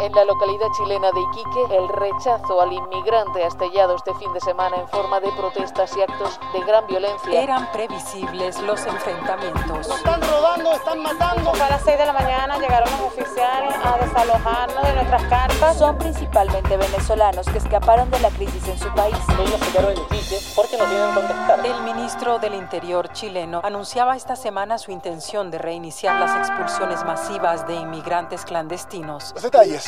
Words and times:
En 0.00 0.12
la 0.12 0.24
localidad 0.24 0.68
chilena 0.76 1.10
de 1.10 1.20
Iquique, 1.20 1.76
el 1.76 1.88
rechazo 1.88 2.60
al 2.60 2.72
inmigrante 2.72 3.42
ha 3.42 3.48
estallado 3.48 3.96
este 3.96 4.14
fin 4.14 4.32
de 4.32 4.40
semana 4.40 4.76
en 4.76 4.86
forma 4.86 5.18
de 5.18 5.28
protestas 5.32 5.96
y 5.96 6.02
actos 6.02 6.38
de 6.52 6.60
gran 6.60 6.86
violencia. 6.86 7.42
Eran 7.42 7.70
previsibles 7.72 8.60
los 8.62 8.86
enfrentamientos. 8.86 9.88
Están 9.88 10.22
robando, 10.22 10.72
están 10.72 11.02
matando. 11.02 11.50
A 11.50 11.68
las 11.68 11.82
6 11.82 11.98
de 11.98 12.06
la 12.06 12.12
mañana 12.12 12.58
llegaron 12.58 12.88
los 12.92 13.00
oficiales 13.00 13.74
a 13.82 13.98
desalojarnos 13.98 14.82
de 14.84 14.92
nuestras 14.94 15.24
carpas. 15.24 15.76
Son 15.76 15.98
principalmente 15.98 16.76
venezolanos 16.76 17.46
que 17.48 17.58
escaparon 17.58 18.08
de 18.12 18.20
la 18.20 18.30
crisis 18.30 18.68
en 18.68 18.78
su 18.78 18.94
país. 18.94 19.16
Ellos 19.40 19.60
se 19.60 19.72
quedaron 19.72 19.92
en 19.96 20.02
Iquique 20.04 20.38
porque 20.54 20.76
no 20.76 20.84
tienen 20.84 21.12
dónde 21.12 21.34
estar. 21.34 21.66
El 21.66 21.82
ministro 21.82 22.38
del 22.38 22.54
Interior 22.54 23.12
chileno 23.12 23.62
anunciaba 23.64 24.14
esta 24.14 24.36
semana 24.36 24.78
su 24.78 24.92
intención 24.92 25.50
de 25.50 25.58
reiniciar 25.58 26.20
las 26.20 26.48
expulsiones 26.48 27.04
masivas 27.04 27.66
de 27.66 27.74
inmigrantes 27.74 28.44
clandestinos. 28.44 29.32
Los 29.34 29.42
detalles 29.42 29.87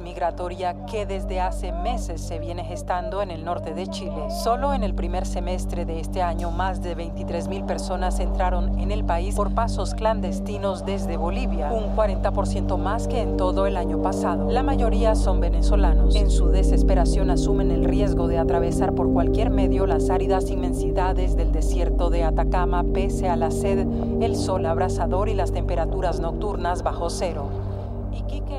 Migratoria 0.00 0.74
que 0.86 1.06
desde 1.06 1.40
hace 1.40 1.72
meses 1.72 2.20
se 2.20 2.38
viene 2.38 2.64
gestando 2.64 3.22
en 3.22 3.30
el 3.30 3.44
norte 3.44 3.72
de 3.72 3.86
Chile. 3.86 4.30
Solo 4.42 4.74
en 4.74 4.82
el 4.82 4.94
primer 4.94 5.26
semestre 5.26 5.84
de 5.84 6.00
este 6.00 6.22
año, 6.22 6.50
más 6.50 6.82
de 6.82 6.96
23.000 6.96 7.66
personas 7.66 8.18
entraron 8.18 8.78
en 8.80 8.90
el 8.90 9.04
país 9.04 9.34
por 9.36 9.54
pasos 9.54 9.94
clandestinos 9.94 10.84
desde 10.84 11.16
Bolivia, 11.16 11.72
un 11.72 11.94
40% 11.94 12.76
más 12.76 13.06
que 13.06 13.20
en 13.20 13.36
todo 13.36 13.66
el 13.66 13.76
año 13.76 14.02
pasado. 14.02 14.50
La 14.50 14.62
mayoría 14.62 15.14
son 15.14 15.40
venezolanos. 15.40 16.16
En 16.16 16.30
su 16.30 16.48
desesperación 16.48 17.30
asumen 17.30 17.70
el 17.70 17.84
riesgo 17.84 18.26
de 18.26 18.38
atravesar 18.38 18.92
por 18.92 19.12
cualquier 19.12 19.50
medio 19.50 19.86
las 19.86 20.10
áridas 20.10 20.50
inmensidades 20.50 21.36
del 21.36 21.52
desierto 21.52 22.10
de 22.10 22.24
Atacama 22.24 22.84
pese 22.92 23.28
a 23.28 23.36
la 23.36 23.50
sed, 23.50 23.86
el 24.20 24.34
sol 24.36 24.66
abrasador 24.66 25.28
y 25.28 25.34
las 25.34 25.52
temperaturas 25.52 26.20
nocturnas 26.20 26.82
bajo 26.82 27.08
cero. 27.08 27.55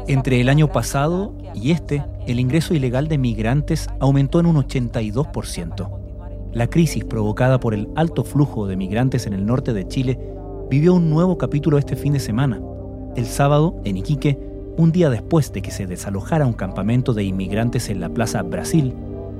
Entre 0.08 0.40
el 0.40 0.50
año 0.50 0.72
pasado 0.72 1.34
y 1.54 1.72
este, 1.72 2.04
el 2.28 2.40
ingreso 2.40 2.74
ilegal 2.74 3.08
de 3.08 3.18
migrantes 3.18 3.88
aumentó 4.00 4.40
en 4.40 4.46
un 4.46 4.56
82%. 4.56 5.90
La 6.54 6.68
crisis 6.68 7.04
provocada 7.04 7.60
por 7.60 7.74
el 7.74 7.90
alto 7.96 8.24
flujo 8.24 8.68
de 8.68 8.78
migrantes 8.78 9.28
en 9.28 9.34
el 9.34 9.46
norte 9.46 9.74
de 9.74 9.88
Chile 9.88 10.20
vivió 10.70 10.94
un 10.94 11.10
nuevo 11.10 11.38
capítulo 11.38 11.78
este 11.78 11.96
fin 11.96 12.14
de 12.14 12.20
semana. 12.20 12.62
El 13.16 13.26
sábado, 13.26 13.80
en 13.84 13.98
Iquique, 13.98 14.40
un 14.78 14.92
día 14.92 15.10
después 15.10 15.52
de 15.52 15.62
que 15.62 15.72
se 15.72 15.88
desalojara 15.88 16.46
un 16.46 16.54
campamento 16.54 17.14
de 17.14 17.24
inmigrantes 17.24 17.90
en 17.90 18.00
la 18.00 18.10
Plaza 18.10 18.44
Brasil, 18.44 18.94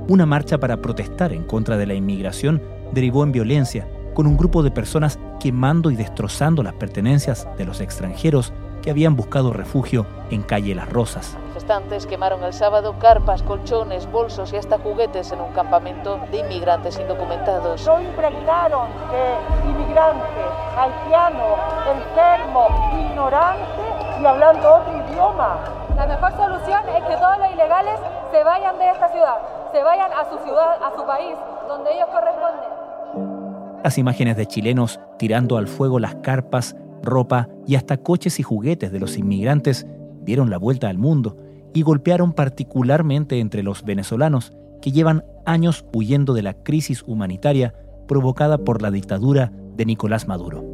una 0.08 0.26
marcha 0.26 0.58
para 0.58 0.80
protestar 0.80 1.32
en 1.32 1.44
contra 1.44 1.76
de 1.76 1.86
la 1.86 1.94
inmigración 1.94 2.60
derivó 2.92 3.24
en 3.24 3.32
violencia, 3.32 3.86
con 4.14 4.26
un 4.26 4.36
grupo 4.36 4.62
de 4.62 4.70
personas 4.70 5.18
quemando 5.38 5.90
y 5.90 5.96
destrozando 5.96 6.62
las 6.62 6.74
pertenencias 6.74 7.46
de 7.56 7.64
los 7.64 7.80
extranjeros 7.80 8.52
que 8.82 8.90
habían 8.90 9.16
buscado 9.16 9.52
refugio 9.52 10.06
en 10.30 10.42
calle 10.42 10.74
Las 10.74 10.88
Rosas. 10.90 11.36
Manifestantes 11.38 12.06
quemaron 12.06 12.42
el 12.44 12.52
sábado 12.52 12.94
carpas, 12.98 13.42
colchones, 13.42 14.10
bolsos 14.10 14.52
y 14.52 14.56
hasta 14.56 14.78
juguetes 14.78 15.32
en 15.32 15.40
un 15.40 15.52
campamento 15.52 16.20
de 16.30 16.38
inmigrantes 16.38 16.98
indocumentados. 16.98 17.86
No 17.86 18.00
impregnaron 18.00 18.88
que 19.10 19.68
inmigrante, 19.68 20.40
haitiano, 20.76 21.56
enfermo, 21.90 22.68
ignorante 22.92 23.82
y 24.20 24.24
hablando 24.24 24.74
otro 24.74 24.96
idioma. 25.10 25.58
La 25.96 26.06
mejor 26.06 26.32
solución 26.36 26.80
es 26.96 27.02
que 27.04 27.16
todos 27.16 27.38
los 27.38 27.50
ilegales 27.52 27.98
se 28.30 28.44
vayan 28.44 28.78
de 28.78 28.90
esta 28.90 29.08
ciudad, 29.08 29.36
se 29.72 29.82
vayan 29.82 30.12
a 30.12 30.24
su 30.30 30.38
ciudad, 30.44 30.76
a 30.82 30.96
su 30.96 31.04
país, 31.04 31.34
donde 31.66 31.92
ellos 31.92 32.08
corresponden. 32.12 33.82
Las 33.82 33.98
imágenes 33.98 34.36
de 34.36 34.46
chilenos 34.46 35.00
tirando 35.18 35.56
al 35.56 35.66
fuego 35.66 35.98
las 35.98 36.14
carpas, 36.16 36.76
ropa 37.02 37.48
y 37.66 37.74
hasta 37.74 37.98
coches 37.98 38.40
y 38.40 38.42
juguetes 38.42 38.92
de 38.92 39.00
los 39.00 39.16
inmigrantes 39.18 39.86
dieron 40.24 40.50
la 40.50 40.58
vuelta 40.58 40.88
al 40.88 40.98
mundo 40.98 41.36
y 41.74 41.82
golpearon 41.82 42.32
particularmente 42.32 43.40
entre 43.40 43.62
los 43.62 43.84
venezolanos 43.84 44.52
que 44.80 44.92
llevan 44.92 45.24
años 45.46 45.84
huyendo 45.92 46.34
de 46.34 46.42
la 46.42 46.54
crisis 46.54 47.02
humanitaria 47.06 47.74
provocada 48.06 48.58
por 48.58 48.82
la 48.82 48.90
dictadura 48.90 49.52
de 49.76 49.84
Nicolás 49.84 50.28
Maduro. 50.28 50.64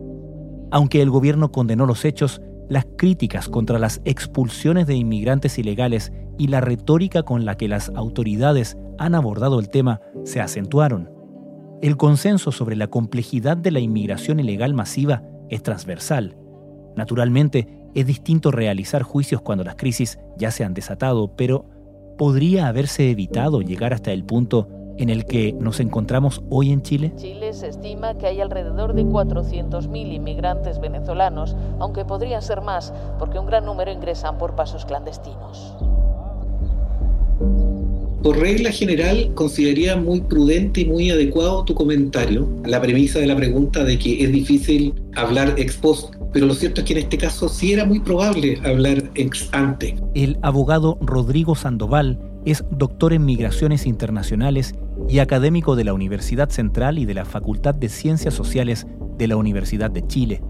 Aunque 0.70 1.02
el 1.02 1.10
gobierno 1.10 1.52
condenó 1.52 1.86
los 1.86 2.04
hechos, 2.04 2.40
las 2.68 2.86
críticas 2.96 3.48
contra 3.48 3.78
las 3.78 4.00
expulsiones 4.04 4.86
de 4.86 4.94
inmigrantes 4.94 5.58
ilegales 5.58 6.12
y 6.38 6.48
la 6.48 6.60
retórica 6.60 7.22
con 7.22 7.44
la 7.44 7.56
que 7.56 7.68
las 7.68 7.90
autoridades 7.94 8.76
han 8.98 9.14
abordado 9.14 9.60
el 9.60 9.68
tema 9.68 10.00
se 10.24 10.40
acentuaron. 10.40 11.10
El 11.82 11.96
consenso 11.96 12.50
sobre 12.50 12.76
la 12.76 12.86
complejidad 12.86 13.56
de 13.56 13.70
la 13.70 13.80
inmigración 13.80 14.40
ilegal 14.40 14.74
masiva 14.74 15.22
es 15.54 15.62
transversal. 15.62 16.36
Naturalmente, 16.96 17.68
es 17.94 18.06
distinto 18.06 18.50
realizar 18.50 19.02
juicios 19.02 19.40
cuando 19.40 19.64
las 19.64 19.76
crisis 19.76 20.18
ya 20.36 20.50
se 20.50 20.64
han 20.64 20.74
desatado, 20.74 21.34
pero 21.36 21.64
¿podría 22.18 22.66
haberse 22.66 23.10
evitado 23.10 23.62
llegar 23.62 23.92
hasta 23.92 24.12
el 24.12 24.24
punto 24.24 24.68
en 24.96 25.10
el 25.10 25.24
que 25.24 25.52
nos 25.52 25.80
encontramos 25.80 26.42
hoy 26.50 26.72
en 26.72 26.82
Chile? 26.82 27.12
Chile 27.16 27.52
se 27.52 27.68
estima 27.68 28.14
que 28.14 28.26
hay 28.26 28.40
alrededor 28.40 28.94
de 28.94 29.04
400.000 29.04 30.12
inmigrantes 30.12 30.80
venezolanos, 30.80 31.56
aunque 31.78 32.04
podrían 32.04 32.42
ser 32.42 32.60
más, 32.60 32.92
porque 33.18 33.38
un 33.38 33.46
gran 33.46 33.64
número 33.64 33.92
ingresan 33.92 34.38
por 34.38 34.54
pasos 34.54 34.84
clandestinos 34.84 35.76
por 38.24 38.38
regla 38.38 38.72
general, 38.72 39.32
consideraría 39.34 39.96
muy 39.96 40.22
prudente 40.22 40.80
y 40.80 40.86
muy 40.86 41.10
adecuado 41.10 41.62
tu 41.62 41.74
comentario, 41.74 42.48
la 42.64 42.80
premisa 42.80 43.18
de 43.18 43.26
la 43.26 43.36
pregunta 43.36 43.84
de 43.84 43.98
que 43.98 44.24
es 44.24 44.32
difícil 44.32 44.94
hablar 45.14 45.52
ex 45.58 45.76
post, 45.76 46.14
pero 46.32 46.46
lo 46.46 46.54
cierto 46.54 46.80
es 46.80 46.86
que 46.86 46.94
en 46.94 47.00
este 47.00 47.18
caso 47.18 47.50
sí 47.50 47.74
era 47.74 47.84
muy 47.84 48.00
probable 48.00 48.58
hablar 48.64 49.10
ex 49.14 49.50
ante. 49.52 49.96
El 50.14 50.38
abogado 50.40 50.96
Rodrigo 51.02 51.54
Sandoval 51.54 52.18
es 52.46 52.64
doctor 52.70 53.12
en 53.12 53.26
migraciones 53.26 53.84
internacionales 53.84 54.74
y 55.06 55.18
académico 55.18 55.76
de 55.76 55.84
la 55.84 55.92
Universidad 55.92 56.48
Central 56.48 56.98
y 56.98 57.04
de 57.04 57.12
la 57.12 57.26
Facultad 57.26 57.74
de 57.74 57.90
Ciencias 57.90 58.32
Sociales 58.32 58.86
de 59.18 59.28
la 59.28 59.36
Universidad 59.36 59.90
de 59.90 60.06
Chile. 60.06 60.42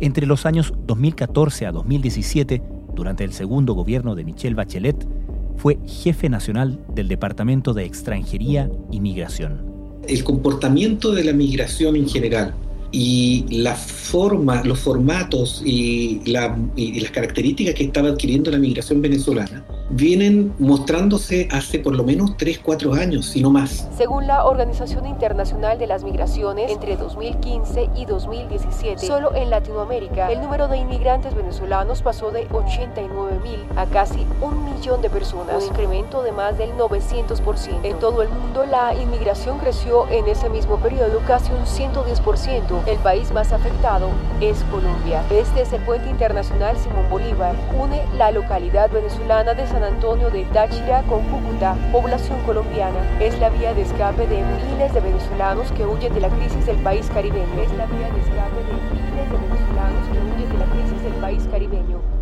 Entre 0.00 0.26
los 0.26 0.44
años 0.44 0.74
2014 0.86 1.64
a 1.64 1.72
2017, 1.72 2.62
durante 2.94 3.24
el 3.24 3.32
segundo 3.32 3.72
gobierno 3.72 4.14
de 4.14 4.24
Michelle 4.24 4.54
Bachelet, 4.54 5.08
fue 5.56 5.78
jefe 5.86 6.28
nacional 6.28 6.78
del 6.94 7.08
Departamento 7.08 7.74
de 7.74 7.84
Extranjería 7.84 8.70
y 8.90 9.00
Migración. 9.00 9.72
El 10.06 10.24
comportamiento 10.24 11.12
de 11.12 11.24
la 11.24 11.32
migración 11.32 11.96
en 11.96 12.08
general 12.08 12.54
y 12.90 13.46
los 13.50 14.78
formatos 14.80 15.62
y, 15.64 16.20
y, 16.24 17.00
las 17.00 17.10
características 17.10 17.74
que 17.74 17.84
estaba 17.84 18.08
adquiriendo 18.08 18.50
la 18.50 18.58
migración 18.58 19.00
venezolana 19.00 19.64
vienen 19.92 20.54
mostrándose 20.58 21.48
hace 21.52 21.78
por 21.78 21.94
lo 21.94 22.02
menos 22.02 22.36
3, 22.36 22.60
4 22.60 22.94
años, 22.94 23.26
si 23.26 23.42
no 23.42 23.50
más. 23.50 23.88
Según 23.96 24.26
la 24.26 24.46
Organización 24.46 25.06
Internacional 25.06 25.78
de 25.78 25.86
las 25.86 26.02
Migraciones, 26.02 26.70
entre 26.70 26.96
2015 26.96 27.90
y 27.94 28.06
2017, 28.06 29.06
solo 29.06 29.34
en 29.34 29.50
Latinoamérica, 29.50 30.32
el 30.32 30.40
número 30.40 30.68
de 30.68 30.78
inmigrantes 30.78 31.34
venezolanos 31.34 32.02
pasó 32.02 32.30
de 32.30 32.46
89 32.52 33.40
mil 33.42 33.60
a 33.76 33.86
casi 33.86 34.26
un 34.40 34.64
millón 34.64 35.02
de 35.02 35.10
personas, 35.10 35.62
un 35.62 35.68
incremento 35.68 36.22
de 36.22 36.32
más 36.32 36.56
del 36.56 36.70
900%. 36.72 37.80
En 37.82 37.98
todo 37.98 38.22
el 38.22 38.30
mundo, 38.30 38.64
la 38.64 38.94
inmigración 38.94 39.58
creció 39.58 40.08
en 40.08 40.26
ese 40.26 40.48
mismo 40.48 40.78
periodo 40.78 41.20
casi 41.26 41.52
un 41.52 41.66
110%. 41.66 42.86
El 42.86 42.98
país 42.98 43.30
más 43.32 43.52
afectado 43.52 44.08
es 44.40 44.64
Colombia. 44.70 45.22
Este 45.30 45.62
es 45.62 45.72
el 45.72 45.82
puente 45.82 46.08
internacional 46.08 46.76
Simón 46.78 47.08
Bolívar. 47.10 47.54
Une 47.78 48.02
la 48.16 48.30
localidad 48.30 48.90
venezolana 48.90 49.54
de 49.54 49.66
San 49.66 49.81
Antonio 49.84 50.30
de 50.30 50.44
Táchira 50.46 51.02
con 51.04 51.22
Cúcuta, 51.24 51.76
población 51.90 52.40
colombiana. 52.44 52.98
Es 53.20 53.38
la 53.38 53.50
vía 53.50 53.74
de 53.74 53.82
escape 53.82 54.26
de 54.26 54.42
miles 54.42 54.94
de 54.94 55.00
venezolanos 55.00 55.70
que 55.72 55.84
huyen 55.84 56.14
de 56.14 56.20
la 56.20 56.28
crisis 56.28 56.64
del 56.66 56.76
país 56.78 57.10
caribeño. 57.12 57.62
Es 57.62 57.72
la 57.74 57.86
vía 57.86 58.10
de 58.10 58.20
escape 58.20 58.56
de 58.56 58.72
miles 58.94 59.30
de 59.30 59.38
venezolanos 59.38 60.08
que 60.12 60.18
huyen 60.18 60.52
de 60.52 60.58
la 60.58 60.66
crisis 60.66 61.02
del 61.02 61.14
país 61.14 61.48
caribeño. 61.50 62.21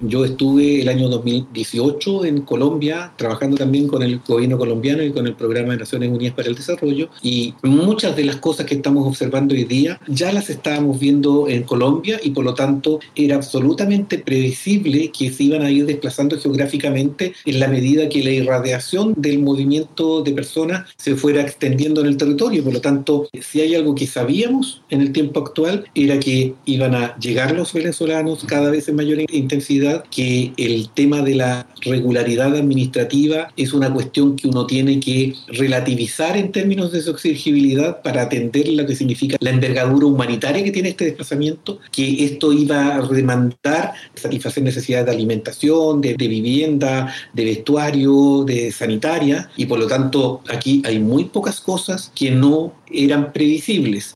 Yo 0.00 0.24
estuve 0.24 0.80
el 0.80 0.88
año 0.88 1.08
2018 1.08 2.24
en 2.24 2.42
Colombia 2.42 3.12
trabajando 3.16 3.56
también 3.56 3.88
con 3.88 4.04
el 4.04 4.20
gobierno 4.24 4.56
colombiano 4.56 5.02
y 5.02 5.10
con 5.10 5.26
el 5.26 5.34
programa 5.34 5.72
de 5.72 5.80
Naciones 5.80 6.10
Unidas 6.10 6.34
para 6.34 6.48
el 6.48 6.54
Desarrollo 6.54 7.08
y 7.20 7.54
muchas 7.64 8.14
de 8.14 8.22
las 8.22 8.36
cosas 8.36 8.66
que 8.66 8.76
estamos 8.76 9.04
observando 9.04 9.56
hoy 9.56 9.64
día 9.64 10.00
ya 10.06 10.32
las 10.32 10.50
estábamos 10.50 11.00
viendo 11.00 11.48
en 11.48 11.64
Colombia 11.64 12.20
y 12.22 12.30
por 12.30 12.44
lo 12.44 12.54
tanto 12.54 13.00
era 13.16 13.34
absolutamente 13.34 14.18
previsible 14.18 15.10
que 15.10 15.32
se 15.32 15.42
iban 15.42 15.62
a 15.62 15.70
ir 15.72 15.84
desplazando 15.84 16.38
geográficamente 16.38 17.32
en 17.44 17.58
la 17.58 17.66
medida 17.66 18.08
que 18.08 18.22
la 18.22 18.30
irradiación 18.30 19.14
del 19.16 19.40
movimiento 19.40 20.22
de 20.22 20.30
personas 20.30 20.88
se 20.96 21.16
fuera 21.16 21.40
extendiendo 21.40 22.02
en 22.02 22.06
el 22.06 22.16
territorio. 22.16 22.62
Por 22.62 22.74
lo 22.74 22.80
tanto, 22.80 23.28
si 23.40 23.62
hay 23.62 23.74
algo 23.74 23.96
que 23.96 24.06
sabíamos 24.06 24.80
en 24.90 25.00
el 25.00 25.10
tiempo 25.10 25.40
actual 25.40 25.86
era 25.96 26.20
que 26.20 26.54
iban 26.66 26.94
a 26.94 27.18
llegar 27.18 27.52
los 27.52 27.72
venezolanos 27.72 28.44
cada 28.44 28.70
vez 28.70 28.88
en 28.88 28.94
mayor 28.94 29.18
intensidad 29.32 29.87
que 30.10 30.52
el 30.56 30.88
tema 30.90 31.22
de 31.22 31.34
la 31.34 31.66
regularidad 31.82 32.54
administrativa 32.56 33.52
es 33.56 33.72
una 33.72 33.92
cuestión 33.92 34.36
que 34.36 34.48
uno 34.48 34.66
tiene 34.66 35.00
que 35.00 35.34
relativizar 35.48 36.36
en 36.36 36.52
términos 36.52 36.92
de 36.92 37.02
su 37.02 37.10
exigibilidad 37.10 38.02
para 38.02 38.22
atender 38.22 38.68
lo 38.68 38.86
que 38.86 38.96
significa 38.96 39.36
la 39.40 39.50
envergadura 39.50 40.06
humanitaria 40.06 40.64
que 40.64 40.70
tiene 40.70 40.90
este 40.90 41.04
desplazamiento, 41.04 41.78
que 41.92 42.24
esto 42.24 42.52
iba 42.52 42.96
a 42.96 43.02
demandar 43.06 43.92
satisfacer 44.14 44.62
necesidades 44.62 45.06
de 45.06 45.12
alimentación, 45.12 46.00
de, 46.00 46.14
de 46.14 46.28
vivienda, 46.28 47.12
de 47.32 47.44
vestuario, 47.44 48.44
de 48.44 48.72
sanitaria, 48.72 49.50
y 49.56 49.66
por 49.66 49.78
lo 49.78 49.86
tanto 49.86 50.42
aquí 50.48 50.82
hay 50.84 50.98
muy 50.98 51.24
pocas 51.24 51.60
cosas 51.60 52.12
que 52.14 52.30
no 52.30 52.72
eran 52.90 53.32
previsibles. 53.32 54.14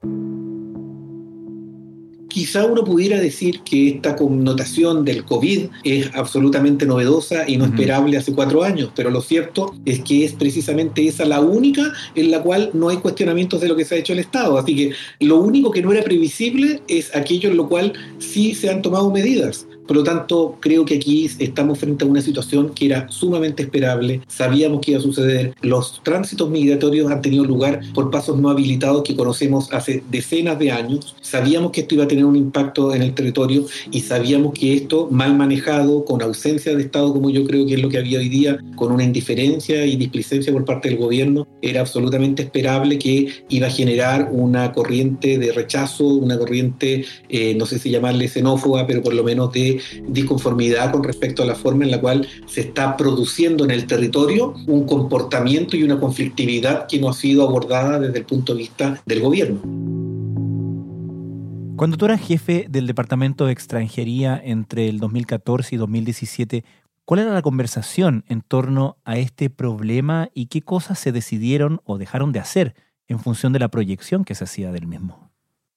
Quizá 2.32 2.64
uno 2.64 2.82
pudiera 2.82 3.20
decir 3.20 3.61
que 3.61 3.88
esta 3.90 4.17
connotación 4.17 5.05
del 5.05 5.23
COVID 5.23 5.67
es 5.84 6.11
absolutamente 6.14 6.87
novedosa 6.87 7.46
y 7.46 7.58
no 7.58 7.67
esperable 7.67 8.17
hace 8.17 8.32
cuatro 8.32 8.62
años, 8.62 8.90
pero 8.96 9.11
lo 9.11 9.20
cierto 9.20 9.75
es 9.84 10.00
que 10.00 10.25
es 10.25 10.32
precisamente 10.32 11.06
esa 11.06 11.26
la 11.26 11.43
única 11.43 11.93
en 12.14 12.31
la 12.31 12.43
cual 12.43 12.70
no 12.73 12.88
hay 12.88 12.96
cuestionamientos 12.96 13.61
de 13.61 13.69
lo 13.69 13.76
que 13.76 13.84
se 13.84 13.96
ha 13.96 13.99
hecho 13.99 14.14
el 14.14 14.19
Estado. 14.19 14.56
Así 14.56 14.75
que 14.75 14.93
lo 15.20 15.43
único 15.43 15.70
que 15.70 15.82
no 15.82 15.93
era 15.93 16.02
previsible 16.02 16.81
es 16.88 17.14
aquello 17.14 17.50
en 17.50 17.58
lo 17.58 17.69
cual 17.69 17.93
sí 18.19 18.55
se 18.55 18.70
han 18.70 18.81
tomado 18.81 19.11
medidas. 19.11 19.67
Por 19.87 19.96
lo 19.96 20.05
tanto, 20.05 20.56
creo 20.61 20.84
que 20.84 20.94
aquí 20.94 21.29
estamos 21.38 21.79
frente 21.79 22.05
a 22.05 22.08
una 22.08 22.23
situación 22.23 22.70
que 22.75 22.87
era 22.87 23.08
sumamente 23.11 23.62
esperable, 23.62 24.20
sabíamos 24.29 24.81
que 24.81 24.93
iba 24.93 25.00
a 25.00 25.02
suceder, 25.02 25.55
los 25.61 26.00
tránsitos 26.02 26.49
migratorios 26.50 27.11
han 27.11 27.23
tenido 27.23 27.44
lugar 27.44 27.81
por 27.94 28.11
pasos 28.11 28.38
no 28.38 28.49
habilitados 28.49 29.02
que 29.02 29.17
conocemos 29.17 29.73
hace 29.73 30.02
decenas 30.11 30.58
de 30.58 30.70
años, 30.70 31.17
sabíamos 31.20 31.73
que 31.73 31.82
esto 31.82 31.94
iba 31.94 32.05
a 32.05 32.08
tener 32.08 32.25
un 32.25 32.37
impacto 32.37 32.94
en 32.94 33.02
el 33.02 33.14
territorio 33.14 33.67
y 33.90 34.00
sabíamos 34.00 34.52
que 34.52 34.75
esto, 34.75 35.08
mal 35.11 35.37
manejado, 35.37 36.05
con 36.05 36.23
ausencia 36.23 36.75
de 36.75 36.82
Estado, 36.82 37.12
como 37.12 37.31
yo 37.31 37.44
creo 37.44 37.67
que 37.67 37.75
es 37.75 37.82
lo 37.82 37.88
que 37.88 37.99
había 37.99 38.19
hoy 38.19 38.29
día, 38.29 38.58
con 38.76 38.93
una 38.93 39.05
indiferencia 39.05 39.84
y 39.84 39.96
displicencia 39.96 40.52
por 40.52 40.64
parte 40.64 40.88
del 40.88 40.99
gobierno, 40.99 41.46
era 41.61 41.81
absolutamente 41.81 42.43
esperable 42.43 42.99
que 42.99 43.29
iba 43.49 43.67
a 43.67 43.70
generar 43.70 44.29
una 44.31 44.73
corriente 44.73 45.38
de 45.38 45.52
rechazo, 45.52 46.06
una 46.06 46.38
corriente, 46.38 47.05
eh, 47.29 47.55
no 47.55 47.67
sé 47.67 47.79
si 47.79 47.90
llamarle 47.90 48.29
xenófoba, 48.29 48.87
pero 48.87 49.02
por 49.02 49.14
lo 49.14 49.25
menos 49.25 49.52
de 49.52 49.71
disconformidad 50.08 50.92
con 50.92 51.04
respecto 51.04 51.42
a 51.42 51.46
la 51.46 51.54
forma 51.54 51.84
en 51.84 51.90
la 51.90 52.00
cual 52.00 52.26
se 52.46 52.62
está 52.62 52.96
produciendo 52.96 53.64
en 53.64 53.70
el 53.70 53.86
territorio 53.86 54.54
un 54.66 54.86
comportamiento 54.86 55.76
y 55.76 55.82
una 55.82 56.00
conflictividad 56.00 56.86
que 56.86 56.98
no 56.98 57.08
ha 57.08 57.14
sido 57.14 57.46
abordada 57.46 58.00
desde 58.00 58.19
el 58.19 58.24
punto 58.24 58.52
de 58.52 58.58
vista 58.58 59.02
del 59.06 59.20
gobierno. 59.20 59.60
Cuando 61.76 61.96
tú 61.96 62.04
eras 62.04 62.20
jefe 62.20 62.66
del 62.70 62.86
Departamento 62.86 63.46
de 63.46 63.52
Extranjería 63.52 64.40
entre 64.44 64.88
el 64.88 65.00
2014 65.00 65.74
y 65.74 65.78
2017, 65.78 66.64
¿cuál 67.04 67.20
era 67.20 67.32
la 67.32 67.42
conversación 67.42 68.24
en 68.28 68.42
torno 68.42 68.98
a 69.04 69.16
este 69.16 69.50
problema 69.50 70.28
y 70.32 70.46
qué 70.46 70.62
cosas 70.62 70.98
se 71.00 71.10
decidieron 71.10 71.80
o 71.84 71.98
dejaron 71.98 72.30
de 72.30 72.38
hacer 72.38 72.74
en 73.08 73.19
función 73.19 73.52
de 73.52 73.58
la 73.58 73.69
proyección 73.69 74.24
que 74.24 74.36
se 74.36 74.44
hacía 74.44 74.70
del 74.70 74.86
mismo? 74.86 75.31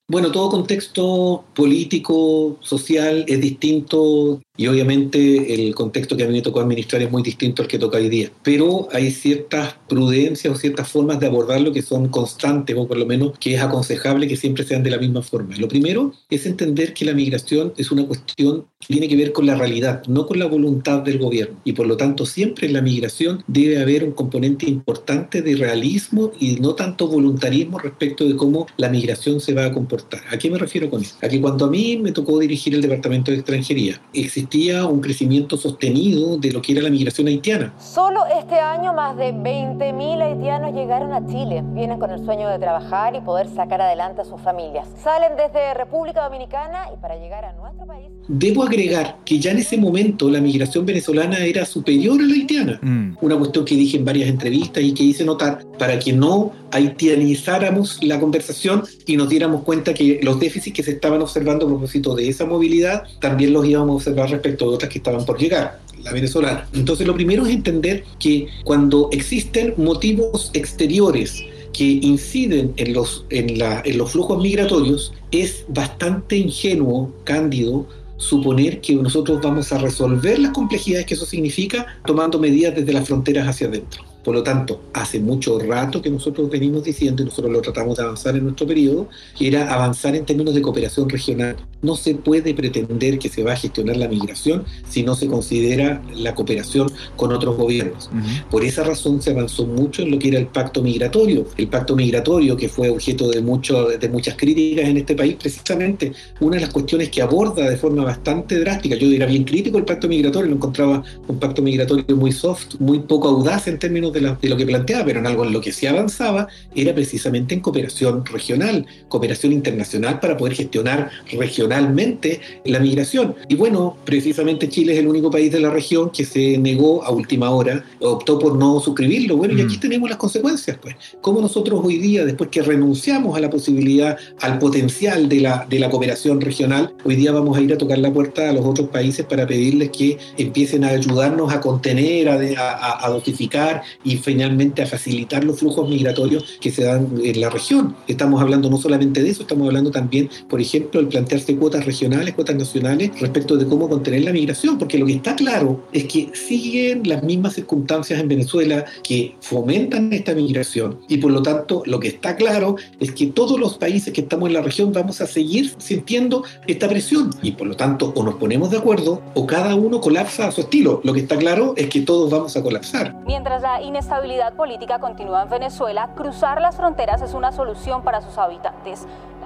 Bueno, 0.08 0.32
todo 0.32 0.52
contexto 0.52 1.46
político, 1.56 2.58
social 2.62 3.26
es 3.28 3.42
distinto 3.42 4.40
y 4.58 4.68
obviamente 4.68 5.54
el 5.54 5.76
contexto 5.76 6.16
que 6.16 6.24
a 6.24 6.28
mí 6.28 6.34
me 6.34 6.42
tocó 6.42 6.62
administrar 6.62 7.02
es 7.02 7.12
muy 7.12 7.24
distinto 7.24 7.62
al 7.62 7.68
que 7.68 7.80
toca 7.80 7.98
hoy 7.98 8.10
día. 8.10 8.32
Pero 8.44 8.88
hay 8.92 9.12
ciertas 9.12 9.76
prudencias 9.88 10.54
o 10.54 10.58
ciertas 10.58 10.88
formas 10.88 11.20
de 11.20 11.28
abordarlo 11.28 11.74
que 11.74 11.82
son 11.82 12.08
constantes, 12.08 12.76
o 12.78 12.88
por 12.88 12.98
lo 12.98 13.06
menos 13.06 13.38
que 13.40 13.56
es 13.56 13.62
aconsejable 13.62 14.28
que 14.28 14.38
siempre 14.38 14.64
sean 14.64 14.84
de 14.84 14.92
la 14.92 14.98
misma 14.98 15.22
forma. 15.22 15.56
Lo 15.58 15.68
primero 15.68 16.14
es 16.30 16.46
entender 16.46 16.94
que 16.94 17.06
la 17.06 17.14
migración 17.14 17.74
es 17.78 17.92
una 17.92 18.06
cuestión 18.06 18.66
que 18.80 18.88
tiene 18.88 19.08
que 19.08 19.16
ver 19.16 19.34
con 19.34 19.46
la 19.46 19.56
realidad, 19.56 20.04
no 20.08 20.26
con 20.26 20.40
la 20.40 20.46
voluntad 20.46 21.00
del 21.00 21.18
gobierno. 21.18 21.60
Y 21.64 21.74
por 21.74 21.88
lo 21.88 21.98
tanto, 21.98 22.26
siempre 22.26 22.68
en 22.68 22.74
la 22.74 22.82
migración 22.82 23.44
debe 23.48 23.82
haber 23.82 24.04
un 24.04 24.12
componente 24.12 24.70
importante 24.70 25.42
de 25.42 25.56
realismo 25.56 26.32
y 26.40 26.56
no 26.56 26.76
tanto 26.76 27.08
voluntarismo 27.08 27.80
respecto 27.80 28.26
de 28.26 28.36
cómo 28.36 28.68
la 28.78 28.90
migración 28.90 29.40
se 29.40 29.54
va 29.54 29.66
a 29.66 29.74
comportar. 29.74 30.22
¿A 30.32 30.38
qué 30.38 30.50
me 30.50 30.58
refiero 30.58 30.90
con 30.90 31.02
eso? 31.02 31.16
A 31.22 31.28
que 31.28 31.42
cuando 31.42 31.66
a 31.66 31.70
mí 31.70 31.98
me 31.98 32.12
tocó 32.12 32.40
dirigir 32.40 32.74
el 32.76 32.82
Departamento 32.82 33.32
de 33.32 33.38
Extranjería, 33.38 34.02
existía 34.14 34.45
un 34.88 35.02
crecimiento 35.02 35.58
sostenido 35.58 36.38
de 36.38 36.52
lo 36.52 36.62
que 36.62 36.74
era 36.74 36.82
la 36.82 36.90
migración 36.90 37.28
haitiana. 37.28 37.74
Solo 37.80 38.22
este 38.40 38.60
año 38.60 38.94
más 38.94 39.18
de 39.18 39.34
20.000 39.34 40.22
haitianos 40.22 40.74
llegaron 40.74 41.14
a 41.14 41.26
Chile. 41.28 41.64
Vienen 41.74 42.00
con 42.00 42.12
el 42.12 42.24
sueño 42.24 42.48
de 42.50 42.60
trabajar 42.60 43.16
y 43.16 43.22
poder 43.22 43.48
sacar 43.50 43.82
adelante 43.82 44.22
a 44.22 44.26
sus 44.26 44.42
familias. 44.42 44.88
Salen 45.04 45.34
desde 45.38 45.74
República 45.74 46.24
Dominicana 46.24 46.90
y 46.94 47.02
para 47.02 47.16
llegar 47.16 47.46
a 47.46 47.54
nuestro 47.54 47.86
país... 47.86 48.08
Debo 48.28 48.64
agregar 48.64 49.18
que 49.24 49.40
ya 49.40 49.52
en 49.52 49.60
ese 49.60 49.78
momento 49.78 50.30
la 50.30 50.42
migración 50.42 50.86
venezolana 50.86 51.40
era 51.40 51.66
superior 51.66 52.20
a 52.20 52.26
la 52.26 52.34
haitiana. 52.34 52.80
Mm. 52.82 53.18
Una 53.22 53.38
cuestión 53.38 53.66
que 53.66 53.76
dije 53.76 53.98
en 53.98 54.06
varias 54.06 54.30
entrevistas 54.30 54.84
y 54.84 54.94
que 54.94 55.04
hice 55.04 55.24
notar 55.24 55.60
para 55.78 56.00
que 56.00 56.14
no 56.14 56.52
haitianizáramos 56.72 58.04
la 58.04 58.20
conversación 58.20 58.84
y 59.06 59.18
nos 59.18 59.30
diéramos 59.30 59.64
cuenta 59.64 59.94
que 59.94 60.20
los 60.24 60.40
déficits 60.40 60.76
que 60.76 60.84
se 60.84 60.92
estaban 60.92 61.22
observando 61.22 61.66
a 61.66 61.70
propósito 61.70 62.16
de 62.16 62.28
esa 62.28 62.46
movilidad 62.46 63.04
también 63.20 63.54
los 63.54 63.66
íbamos 63.66 63.90
a 63.90 63.96
observar 63.96 64.30
respecto 64.36 64.70
de 64.70 64.76
otras 64.76 64.92
que 64.92 65.00
estaban 65.00 65.26
por 65.26 65.38
llegar 65.38 65.80
la 66.04 66.12
venezolana. 66.12 66.68
Entonces 66.74 67.06
lo 67.06 67.16
primero 67.16 67.46
es 67.46 67.54
entender 67.54 68.04
que 68.20 68.48
cuando 68.64 69.10
existen 69.12 69.74
motivos 69.78 70.52
exteriores 70.54 71.44
que 71.74 71.84
inciden 71.84 72.74
en 72.78 72.94
los, 72.94 73.26
en, 73.30 73.58
la, 73.58 73.82
en 73.84 73.98
los 73.98 74.12
flujos 74.12 74.42
migratorios, 74.42 75.14
es 75.32 75.66
bastante 75.68 76.38
ingenuo, 76.38 77.12
cándido, 77.26 77.86
suponer 78.18 78.80
que 78.80 78.96
nosotros 78.96 79.42
vamos 79.42 79.74
a 79.74 79.78
resolver 79.78 80.40
las 80.40 80.52
complejidades 80.52 81.06
que 81.06 81.16
eso 81.16 81.26
significa 81.26 81.86
tomando 82.06 82.40
medidas 82.40 82.76
desde 82.76 82.94
las 82.94 83.06
fronteras 83.06 83.48
hacia 83.48 83.68
adentro. 83.68 84.15
Por 84.26 84.34
lo 84.34 84.42
tanto, 84.42 84.82
hace 84.94 85.20
mucho 85.20 85.60
rato 85.60 86.02
que 86.02 86.10
nosotros 86.10 86.50
venimos 86.50 86.84
diciendo, 86.84 87.22
y 87.22 87.26
nosotros 87.26 87.52
lo 87.54 87.62
tratamos 87.62 87.96
de 87.98 88.04
avanzar 88.04 88.36
en 88.36 88.44
nuestro 88.46 88.66
periodo, 88.66 89.08
que 89.38 89.48
era 89.48 89.72
avanzar 89.72 90.16
en 90.16 90.26
términos 90.26 90.56
de 90.56 90.64
cooperación 90.64 91.08
regional. 91.08 91.56
No 91.84 91.96
se 91.96 92.16
puede 92.16 92.56
pretender 92.56 93.20
que 93.20 93.30
se 93.30 93.44
va 93.44 93.54
a 93.54 93.56
gestionar 93.56 93.98
la 93.98 94.08
migración 94.08 94.66
si 94.90 95.04
no 95.04 95.14
se 95.14 95.28
considera 95.28 96.02
la 96.16 96.34
cooperación 96.34 96.92
con 97.16 97.32
otros 97.32 97.56
gobiernos. 97.56 98.10
Por 98.50 98.64
esa 98.64 98.84
razón 98.84 99.22
se 99.22 99.30
avanzó 99.30 99.68
mucho 99.68 100.02
en 100.02 100.10
lo 100.10 100.18
que 100.18 100.30
era 100.30 100.40
el 100.40 100.48
pacto 100.48 100.82
migratorio. 100.82 101.46
El 101.58 101.68
pacto 101.68 101.96
migratorio, 101.96 102.58
que 102.58 102.68
fue 102.68 102.90
objeto 102.90 103.30
de, 103.30 103.42
mucho, 103.42 103.90
de 103.90 104.10
muchas 104.10 104.36
críticas 104.36 104.86
en 104.86 104.98
este 104.98 105.14
país, 105.14 105.36
precisamente 105.40 106.14
una 106.40 106.56
de 106.56 106.62
las 106.62 106.72
cuestiones 106.72 107.10
que 107.10 107.22
aborda 107.22 107.70
de 107.70 107.78
forma 107.78 108.04
bastante 108.04 108.60
drástica. 108.60 108.96
Yo 108.96 109.08
era 109.12 109.28
bien 109.28 109.44
crítico 109.44 109.78
el 109.78 109.86
pacto 109.86 110.08
migratorio, 110.08 110.50
lo 110.50 110.56
encontraba 110.56 111.04
un 111.28 111.40
pacto 111.40 111.62
migratorio 111.62 112.16
muy 112.16 112.32
soft, 112.32 112.80
muy 112.80 113.00
poco 113.00 113.28
audaz 113.28 113.68
en 113.68 113.78
términos 113.78 114.15
de, 114.22 114.50
lo 114.50 114.58
que 114.58 114.66
planteaba, 114.66 115.06
pero 115.06 115.20
en 115.20 115.28
algo 115.28 115.46
en 115.46 115.54
lo 115.54 115.62
que 115.62 115.72
se 115.72 115.88
avanzaba 115.88 116.48
era 116.74 116.94
precisamente 116.94 117.54
en 117.54 117.62
cooperación 117.62 118.26
regional, 118.26 118.86
cooperación 119.10 119.52
internacional 119.52 120.20
para 120.20 120.38
poder 120.38 120.56
gestionar 120.56 121.10
regionalmente 121.32 122.40
la 122.66 122.80
migración. 122.80 123.36
Y 123.48 123.56
bueno, 123.56 123.98
precisamente 124.06 124.70
Chile 124.70 124.94
es 124.94 125.00
el 125.00 125.08
único 125.08 125.30
país 125.30 125.52
de 125.52 125.60
la 125.60 125.70
región 125.70 126.10
que 126.10 126.26
se 126.26 126.58
negó 126.58 127.04
a 127.04 127.12
última 127.12 127.50
hora, 127.50 127.84
optó 128.00 128.40
por 128.40 128.58
no 128.58 128.80
suscribirlo. 128.80 129.38
Bueno, 129.38 129.58
y 129.58 129.62
aquí 129.62 129.78
mm. 129.78 129.80
tenemos 129.80 130.10
las 130.10 130.18
consecuencias, 130.18 130.78
pues. 130.82 130.96
Cómo 131.22 131.42
nosotros 131.42 131.82
hoy 131.84 131.98
día, 131.98 132.26
después 132.26 132.50
que 132.50 132.62
renunciamos 132.62 133.38
a 133.38 133.40
la 133.40 133.50
posibilidad, 133.50 134.18
al 134.42 134.60
potencial 134.60 135.28
de 135.30 135.42
la, 135.42 135.66
de 135.70 135.80
la 135.80 135.90
cooperación 135.90 136.42
regional, 136.42 136.94
hoy 137.04 137.16
día 137.16 137.32
vamos 137.32 137.58
a 137.58 137.62
ir 137.62 137.74
a 137.74 137.78
tocar 137.78 137.98
la 137.98 138.12
puerta 138.12 138.50
a 138.50 138.54
los 138.54 138.66
otros 138.66 138.90
países 138.90 139.26
para 139.26 139.46
pedirles 139.46 139.90
que 139.90 140.18
empiecen 140.38 140.84
a 140.84 140.90
ayudarnos 140.90 141.52
a 141.54 141.60
contener, 141.60 142.30
a, 142.30 142.36
a, 142.36 143.06
a 143.06 143.10
dosificar 143.10 143.84
y 144.06 144.18
finalmente 144.18 144.82
a 144.84 144.88
facilitar 144.88 145.44
los 145.44 145.60
flujos 145.60 145.90
migratorios 145.90 146.58
que 146.62 146.72
se 146.72 146.84
dan 146.86 147.10
en 147.22 147.42
la 147.42 147.50
región. 147.50 147.96
Estamos 148.08 148.42
hablando 148.42 148.70
no 148.70 148.78
solamente 148.78 149.22
de 149.22 149.32
eso, 149.32 149.42
estamos 149.42 149.68
hablando 149.68 149.92
también, 149.92 150.30
por 150.48 150.62
ejemplo, 150.62 151.02
el 151.02 151.08
plantearse 151.08 151.58
cuotas 151.58 151.86
regionales, 151.86 152.36
cuotas 152.36 152.56
nacionales 152.56 153.12
respecto 153.20 153.58
de 153.58 153.66
cómo 153.66 153.90
contener 153.90 154.24
la 154.24 154.32
migración, 154.32 154.78
porque 154.78 154.98
lo 154.98 155.06
que 155.06 155.14
está 155.14 155.36
claro 155.36 155.84
es 155.92 156.06
que 156.06 156.30
siguen 156.34 157.02
las 157.06 157.24
mismas 157.24 157.54
circunstancias 157.56 158.20
en 158.20 158.28
Venezuela 158.28 158.86
que 159.04 159.36
fomentan 159.42 160.14
esta 160.14 160.34
migración 160.34 161.00
y 161.08 161.18
por 161.18 161.32
lo 161.32 161.42
tanto 161.42 161.84
lo 161.86 162.00
que 162.00 162.10
está 162.10 162.36
claro 162.36 162.76
es 163.00 163.12
que 163.12 163.28
todos 163.28 163.60
los 163.60 163.78
países 163.78 164.14
que 164.14 164.22
estamos 164.22 164.48
en 164.48 164.54
la 164.54 164.62
región 164.62 164.92
vamos 164.94 165.22
a 165.22 165.28
seguir 165.28 165.74
sintiendo 165.78 166.44
esta 166.68 166.88
presión 166.88 167.32
y 167.42 167.52
por 167.52 167.68
lo 167.68 167.76
tanto 167.76 168.14
o 168.16 168.24
nos 168.24 168.36
ponemos 168.36 168.70
de 168.70 168.78
acuerdo 168.78 169.22
o 169.34 169.48
cada 169.48 169.76
uno 169.76 170.00
colapsa 170.00 170.48
a 170.48 170.52
su 170.52 170.62
estilo. 170.62 171.02
Lo 171.04 171.14
que 171.14 171.22
está 171.22 171.38
claro 171.38 171.74
es 171.76 171.90
que 171.90 172.02
todos 172.02 172.30
vamos 172.30 172.56
a 172.56 172.62
colapsar. 172.62 173.16
Mientras 173.26 173.62
la 173.62 173.82
inestabilidad 173.96 174.54
política 174.56 175.00
continúa 175.00 175.44
en 175.44 175.50
Venezuela, 175.50 176.12
cruzar 176.18 176.60
las 176.60 176.76
fronteras 176.76 177.22
es 177.22 177.34
una 177.34 177.54
solución 177.54 178.04
para 178.04 178.22
sus 178.22 178.38
habitantes. 178.38 179.06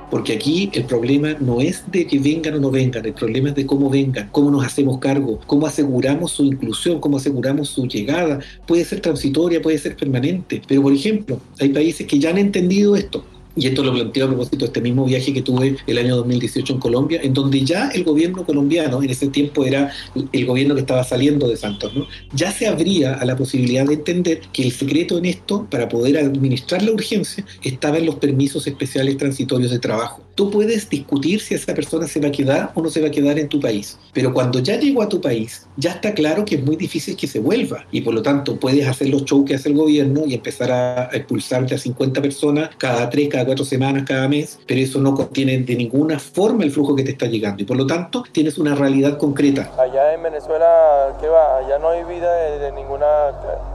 Porque 0.10 0.34
aquí 0.34 0.72
el 0.74 0.86
problema 0.86 1.36
no 1.40 1.62
es 1.62 1.84
de 1.92 2.08
que 2.08 2.18
vengan 2.18 2.56
o 2.56 2.60
no 2.60 2.72
vengan, 2.72 3.06
el 3.06 3.14
problema 3.14 3.50
es 3.50 3.56
de 3.56 3.68
cómo 3.68 3.92
vengan, 3.92 4.28
cómo 4.32 4.50
nos 4.50 4.66
hacemos 4.66 4.98
cargo, 4.98 5.40
cómo 5.46 5.68
aseguramos 5.68 6.32
su 6.32 6.44
inclusión, 6.44 7.00
cómo 7.00 7.18
aseguramos 7.18 7.70
su 7.70 7.86
llegada. 7.86 8.40
Puede 8.66 8.86
ser 8.86 9.02
transitoria, 9.02 9.62
puede 9.62 9.78
ser 9.78 9.96
permanente, 9.96 10.64
pero 10.68 10.82
por 10.82 10.94
ejemplo, 10.94 11.40
hay 11.60 11.70
países 11.70 12.08
que 12.08 12.18
ya 12.18 12.32
han 12.32 12.40
entendido 12.40 12.96
esto 12.96 13.24
y 13.60 13.68
esto 13.68 13.84
lo 13.84 13.94
planteo 13.94 14.26
a 14.26 14.30
propósito 14.30 14.60
de 14.60 14.66
este 14.66 14.82
mismo 14.82 15.06
viaje 15.06 15.34
que 15.34 15.42
tuve 15.42 15.76
el 15.86 15.98
año 15.98 16.16
2018 16.16 16.74
en 16.74 16.80
Colombia, 16.80 17.20
en 17.22 17.34
donde 17.34 17.64
ya 17.66 17.90
el 17.90 18.06
gobierno 18.06 18.46
colombiano, 18.46 19.04
en 19.04 19.10
ese 19.10 19.28
tiempo 19.28 19.66
era 19.66 19.92
el 20.32 20.46
gobierno 20.46 20.76
que 20.76 20.82
estaba 20.82 21.04
saliendo 21.04 21.48
de 21.48 21.58
Santos, 21.58 21.94
¿no? 21.94 22.08
ya 22.34 22.52
se 22.52 22.68
abría 22.68 23.16
a 23.16 23.26
la 23.26 23.36
posibilidad 23.36 23.86
de 23.86 23.96
entender 23.96 24.42
que 24.54 24.64
el 24.64 24.72
secreto 24.72 25.18
en 25.18 25.26
esto, 25.26 25.68
para 25.70 25.90
poder 25.90 26.18
administrar 26.18 26.82
la 26.82 26.92
urgencia, 26.92 27.46
estaba 27.62 27.98
en 27.98 28.06
los 28.06 28.16
permisos 28.16 28.66
especiales 28.66 29.18
transitorios 29.18 29.72
de 29.72 29.80
trabajo. 29.80 30.24
Tú 30.36 30.50
puedes 30.50 30.90
discutir 30.90 31.42
si 31.42 31.54
esa 31.54 31.74
persona 31.74 32.08
se 32.08 32.22
va 32.22 32.30
a 32.30 32.32
quedar 32.32 32.72
o 32.76 32.82
no 32.82 32.90
se 32.90 33.02
va 33.02 33.08
a 33.08 33.12
quedar 33.12 33.38
en 33.40 33.50
tu 33.50 33.60
país, 33.60 33.98
pero 34.14 34.34
cuando 34.34 34.60
ya 34.60 34.80
llegó 34.80 35.02
a 35.02 35.10
tu 35.10 35.20
país, 35.20 35.68
ya 35.76 35.92
está 35.92 36.14
claro 36.14 36.46
que 36.46 36.56
es 36.56 36.64
muy 36.64 36.78
difícil 36.78 37.18
que 37.18 37.28
se 37.28 37.40
vuelva 37.40 37.86
y 37.92 38.02
por 38.02 38.14
lo 38.14 38.22
tanto 38.22 38.58
puedes 38.58 38.88
hacer 38.88 39.10
los 39.10 39.26
shows 39.26 39.46
que 39.46 39.56
hace 39.56 39.68
el 39.68 39.76
gobierno 39.76 40.26
y 40.26 40.34
empezar 40.34 40.72
a 40.72 41.10
expulsarte 41.12 41.76
a 41.76 41.78
50 41.78 42.22
personas 42.22 42.70
cada 42.78 43.10
3, 43.10 43.28
cada 43.28 43.49
cuatro 43.50 43.66
semanas, 43.66 44.04
cada 44.08 44.28
mes, 44.28 44.60
pero 44.68 44.80
eso 44.80 45.00
no 45.00 45.16
contiene 45.16 45.58
de 45.58 45.76
ninguna 45.76 46.20
forma 46.20 46.64
el 46.64 46.70
flujo 46.70 46.96
que 46.96 47.02
te 47.02 47.10
está 47.10 47.26
llegando 47.26 47.64
y 47.64 47.66
por 47.66 47.78
lo 47.78 47.88
tanto 47.88 48.24
tienes 48.32 48.60
una 48.60 48.76
realidad 48.76 49.18
concreta. 49.18 49.72
Allá 49.76 50.14
en 50.14 50.22
Venezuela, 50.22 51.18
¿qué 51.20 51.28
va? 51.28 51.58
Allá 51.58 51.80
no 51.80 51.90
hay 51.90 52.04
vida 52.04 52.32
de, 52.32 52.72
ninguna, 52.72 53.08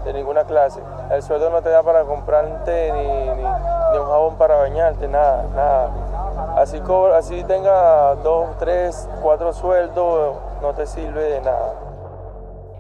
de 0.05 0.13
ninguna 0.13 0.45
clase. 0.45 0.79
El 1.11 1.25
sueldo 1.25 1.51
no 1.51 1.61
te 1.61 1.71
da 1.71 1.83
para 1.83 2.05
comprarte 2.05 2.93
ni, 2.93 3.99
un 3.99 4.07
jabón 4.07 4.39
para 4.39 4.59
bañarte, 4.59 5.09
nada, 5.09 5.45
nada. 5.57 6.55
Así, 6.57 6.81
así 7.17 7.43
tenga 7.43 8.15
dos, 8.23 8.57
tres, 8.61 9.09
cuatro 9.23 9.53
sueldos, 9.53 10.37
no 10.63 10.73
te 10.73 10.87
sirve 10.87 11.25
de 11.25 11.41
nada. 11.41 11.94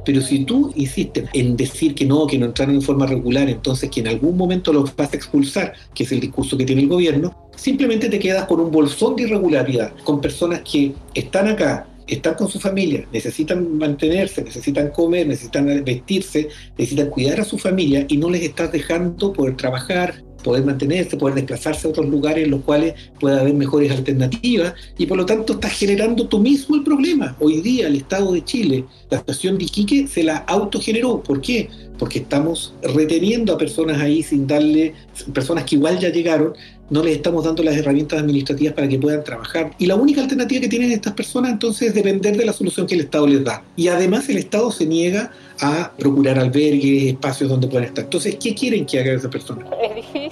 Pero 0.04 0.20
si 0.20 0.44
tú 0.44 0.72
insistes 0.74 1.28
en 1.32 1.56
decir 1.56 1.94
que 1.94 2.04
no, 2.04 2.26
que 2.26 2.38
no 2.38 2.46
entraron 2.46 2.74
en 2.74 2.82
forma 2.82 3.06
regular, 3.06 3.48
entonces 3.48 3.90
que 3.90 4.00
en 4.00 4.08
algún 4.08 4.36
momento 4.36 4.72
los 4.72 4.94
vas 4.94 5.12
a 5.12 5.16
expulsar, 5.16 5.72
que 5.94 6.04
es 6.04 6.12
el 6.12 6.20
discurso 6.20 6.56
que 6.56 6.64
tiene 6.64 6.82
el 6.82 6.88
gobierno, 6.88 7.34
simplemente 7.56 8.08
te 8.08 8.18
quedas 8.18 8.46
con 8.46 8.60
un 8.60 8.70
bolsón 8.70 9.16
de 9.16 9.24
irregularidad, 9.24 9.92
con 10.04 10.20
personas 10.20 10.60
que 10.60 10.92
están 11.14 11.48
acá, 11.48 11.86
están 12.06 12.34
con 12.34 12.48
su 12.48 12.60
familia, 12.60 13.06
necesitan 13.12 13.78
mantenerse, 13.78 14.42
necesitan 14.42 14.90
comer, 14.90 15.26
necesitan 15.26 15.82
vestirse, 15.84 16.48
necesitan 16.76 17.08
cuidar 17.08 17.40
a 17.40 17.44
su 17.44 17.58
familia 17.58 18.04
y 18.08 18.16
no 18.18 18.28
les 18.28 18.42
estás 18.42 18.70
dejando 18.72 19.32
poder 19.32 19.56
trabajar, 19.56 20.22
poder 20.44 20.64
mantenerse, 20.64 21.16
poder 21.16 21.34
desplazarse 21.34 21.88
a 21.88 21.90
otros 21.90 22.06
lugares 22.06 22.44
en 22.44 22.52
los 22.52 22.60
cuales 22.60 22.94
pueda 23.18 23.40
haber 23.40 23.54
mejores 23.54 23.90
alternativas 23.90 24.74
y 24.96 25.06
por 25.06 25.16
lo 25.16 25.26
tanto 25.26 25.54
estás 25.54 25.72
generando 25.72 26.28
tú 26.28 26.38
mismo 26.38 26.76
el 26.76 26.84
problema. 26.84 27.34
Hoy 27.40 27.60
día 27.60 27.88
el 27.88 27.96
Estado 27.96 28.30
de 28.32 28.44
Chile, 28.44 28.84
la 29.10 29.18
situación 29.18 29.58
de 29.58 29.64
Iquique 29.64 30.06
se 30.06 30.22
la 30.22 30.36
autogeneró. 30.36 31.20
¿Por 31.20 31.40
qué? 31.40 31.68
Porque 31.98 32.20
estamos 32.20 32.74
reteniendo 32.82 33.54
a 33.54 33.58
personas 33.58 34.00
ahí 34.00 34.22
sin 34.22 34.46
darle, 34.46 34.94
personas 35.32 35.64
que 35.64 35.76
igual 35.76 35.98
ya 35.98 36.10
llegaron, 36.10 36.54
no 36.90 37.02
les 37.02 37.16
estamos 37.16 37.44
dando 37.44 37.62
las 37.62 37.76
herramientas 37.76 38.20
administrativas 38.20 38.74
para 38.74 38.88
que 38.88 38.98
puedan 38.98 39.24
trabajar. 39.24 39.70
Y 39.78 39.86
la 39.86 39.96
única 39.96 40.20
alternativa 40.20 40.60
que 40.60 40.68
tienen 40.68 40.92
estas 40.92 41.14
personas 41.14 41.52
entonces 41.52 41.88
es 41.88 41.94
depender 41.94 42.36
de 42.36 42.44
la 42.44 42.52
solución 42.52 42.86
que 42.86 42.94
el 42.94 43.00
Estado 43.02 43.26
les 43.26 43.42
da. 43.42 43.64
Y 43.76 43.88
además 43.88 44.28
el 44.28 44.36
Estado 44.36 44.70
se 44.70 44.86
niega 44.86 45.32
a 45.60 45.92
procurar 45.96 46.38
albergues, 46.38 47.04
espacios 47.04 47.48
donde 47.48 47.68
puedan 47.68 47.84
estar. 47.84 48.04
Entonces, 48.04 48.36
¿qué 48.36 48.54
quieren 48.54 48.84
que 48.84 48.98
haga 49.00 49.12
esa 49.12 49.30
persona? 49.30 49.64
Es 49.82 49.94
difícil, 49.94 50.23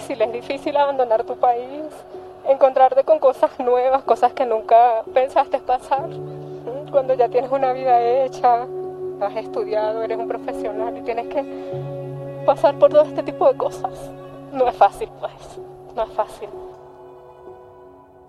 difícil 0.43 0.77
abandonar 0.77 1.25
tu 1.25 1.37
país, 1.37 1.87
encontrarte 2.49 3.05
con 3.05 3.21
cosas 3.21 3.51
nuevas, 3.61 4.03
cosas 4.03 4.33
que 4.33 4.45
nunca 4.45 5.03
pensaste 5.15 5.59
pasar. 5.61 6.09
Cuando 6.91 7.15
ya 7.15 7.29
tienes 7.29 7.51
una 7.51 7.73
vida 7.73 8.03
hecha, 8.25 8.67
has 9.21 9.37
estudiado, 9.37 10.03
eres 10.03 10.19
un 10.19 10.27
profesional 10.27 10.97
y 10.99 11.03
tienes 11.03 11.29
que 11.29 11.45
pasar 12.45 12.77
por 12.79 12.91
todo 12.91 13.05
este 13.05 13.23
tipo 13.23 13.51
de 13.51 13.57
cosas. 13.57 13.93
No 14.53 14.69
es 14.69 14.75
fácil, 14.75 15.09
pues, 15.21 15.33
no 15.95 16.03
es 16.03 16.13
fácil. 16.13 16.49